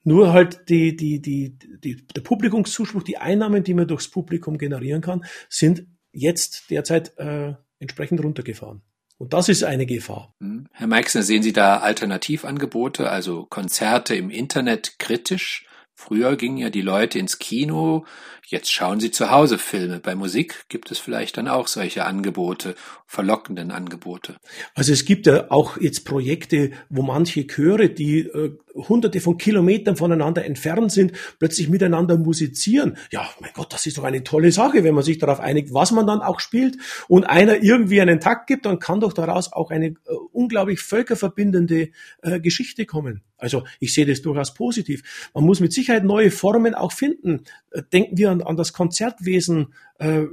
Nur 0.04 0.34
halt 0.34 0.68
die, 0.70 0.96
die, 0.96 1.22
die, 1.22 1.58
die, 1.60 2.08
der 2.08 2.22
Publikumszuspruch, 2.22 3.04
die 3.04 3.18
Einnahmen, 3.18 3.64
die 3.64 3.76
man 3.76 3.88
durchs 3.88 4.08
Publikum 4.08 4.58
generieren 4.58 5.02
kann, 5.02 5.24
sind 5.48 5.86
jetzt 6.12 6.72
derzeit 6.72 7.18
äh, 7.18 7.54
entsprechend 7.80 8.24
runtergefahren. 8.24 8.82
Und 9.22 9.34
das 9.34 9.50
ist 9.50 9.64
eine 9.64 9.86
Gefahr. 9.86 10.34
Hm. 10.40 10.66
Herr 10.72 10.88
Meixner, 10.88 11.22
sehen 11.22 11.44
Sie 11.44 11.54
da 11.54 11.78
Alternativangebote, 11.78 13.08
also 13.08 13.46
Konzerte 13.46 14.16
im 14.16 14.32
Internet 14.32 14.98
kritisch? 14.98 15.68
Früher 15.94 16.36
gingen 16.36 16.58
ja 16.58 16.72
die 16.72 16.82
Leute 16.82 17.20
ins 17.20 17.38
Kino, 17.38 18.04
jetzt 18.48 18.72
schauen 18.72 19.00
sie 19.00 19.12
zu 19.12 19.30
Hause 19.30 19.60
Filme. 19.60 20.00
Bei 20.00 20.16
Musik 20.16 20.66
gibt 20.70 20.90
es 20.90 20.98
vielleicht 20.98 21.38
dann 21.38 21.48
auch 21.48 21.68
solche 21.68 22.06
Angebote, 22.06 22.74
verlockenden 23.06 23.70
Angebote. 23.70 24.38
Also 24.74 24.92
es 24.92 25.06
gibt 25.06 25.28
ja 25.28 25.52
auch 25.52 25.78
jetzt 25.78 26.04
Projekte, 26.04 26.72
wo 26.90 27.04
manche 27.04 27.46
Chöre, 27.46 27.90
die 27.90 28.22
äh, 28.22 28.58
hunderte 28.76 29.20
von 29.22 29.38
Kilometern 29.38 29.96
voneinander 29.96 30.46
entfernt 30.46 30.92
sind, 30.92 31.14
plötzlich 31.40 31.70
miteinander 31.70 32.18
musizieren. 32.18 32.98
Ja, 33.12 33.30
mein 33.40 33.52
Gott, 33.54 33.74
das 33.74 33.86
ist 33.86 33.98
doch 33.98 34.04
eine 34.04 34.24
tolle 34.24 34.52
Sache, 34.52 34.84
wenn 34.84 34.96
man 34.96 35.04
sich 35.04 35.18
darauf 35.18 35.40
einigt, 35.40 35.74
was 35.74 35.92
man 35.92 36.08
dann 36.08 36.22
auch 36.22 36.40
spielt 36.40 36.78
und 37.08 37.26
einer 37.26 37.64
irgendwie 37.64 38.02
einen 38.02 38.20
Takt 38.20 38.48
gibt, 38.48 38.66
dann 38.66 38.80
kann 38.80 39.00
doch 39.00 39.14
daraus 39.14 39.52
auch 39.52 39.72
eine 39.72 39.88
äh, 39.88 39.96
unglaublich 40.32 40.80
völkerverbindende 40.80 41.90
äh, 42.22 42.40
Geschichte 42.40 42.86
kommen. 42.86 43.22
Also 43.38 43.64
ich 43.80 43.94
sehe 43.94 44.06
das 44.06 44.22
durchaus 44.22 44.54
positiv. 44.54 45.30
Man 45.34 45.46
muss 45.46 45.60
mit 45.60 45.74
Sicherheit 45.74 46.04
neue 46.04 46.32
Formen 46.32 46.76
auch 46.76 46.92
finden. 46.92 47.44
Äh, 47.72 47.82
denken 47.92 48.18
wir 48.18 48.32
an, 48.32 48.42
an 48.42 48.56
das 48.56 48.74
Konzertwesen. 48.74 49.74
Äh, 49.98 50.26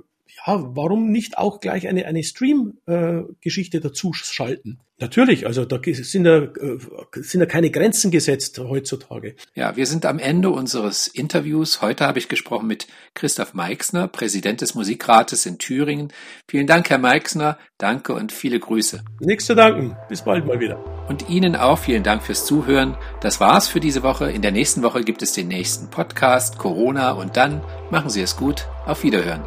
ja, 0.46 0.76
warum 0.76 1.10
nicht 1.10 1.38
auch 1.38 1.60
gleich 1.60 1.88
eine, 1.88 2.06
eine 2.06 2.22
Stream-Geschichte 2.22 3.78
äh, 3.78 3.80
dazu 3.80 4.12
schalten? 4.12 4.80
Natürlich, 5.00 5.46
also 5.46 5.64
da 5.64 5.78
sind 5.84 6.26
ja, 6.26 6.38
äh, 6.38 6.78
sind 7.12 7.40
ja 7.40 7.46
keine 7.46 7.70
Grenzen 7.70 8.10
gesetzt 8.10 8.58
heutzutage. 8.58 9.36
Ja, 9.54 9.76
wir 9.76 9.86
sind 9.86 10.04
am 10.04 10.18
Ende 10.18 10.50
unseres 10.50 11.06
Interviews. 11.06 11.82
Heute 11.82 12.04
habe 12.04 12.18
ich 12.18 12.28
gesprochen 12.28 12.66
mit 12.66 12.88
Christoph 13.14 13.54
Meixner, 13.54 14.08
Präsident 14.08 14.60
des 14.60 14.74
Musikrates 14.74 15.46
in 15.46 15.58
Thüringen. 15.58 16.12
Vielen 16.48 16.66
Dank, 16.66 16.90
Herr 16.90 16.98
Meixner. 16.98 17.58
Danke 17.78 18.12
und 18.12 18.32
viele 18.32 18.58
Grüße. 18.58 19.04
Nichts 19.20 19.46
zu 19.46 19.54
danken. 19.54 19.96
Bis 20.08 20.22
bald 20.22 20.44
mal 20.46 20.58
wieder. 20.58 20.84
Und 21.08 21.28
Ihnen 21.30 21.54
auch 21.54 21.78
vielen 21.78 22.02
Dank 22.02 22.24
fürs 22.24 22.44
Zuhören. 22.44 22.96
Das 23.20 23.38
war's 23.38 23.68
für 23.68 23.78
diese 23.78 24.02
Woche. 24.02 24.32
In 24.32 24.42
der 24.42 24.50
nächsten 24.50 24.82
Woche 24.82 25.02
gibt 25.02 25.22
es 25.22 25.32
den 25.32 25.46
nächsten 25.46 25.90
Podcast, 25.90 26.58
Corona 26.58 27.12
und 27.12 27.36
dann 27.36 27.62
machen 27.92 28.10
Sie 28.10 28.22
es 28.22 28.36
gut. 28.36 28.66
Auf 28.84 29.04
Wiederhören. 29.04 29.44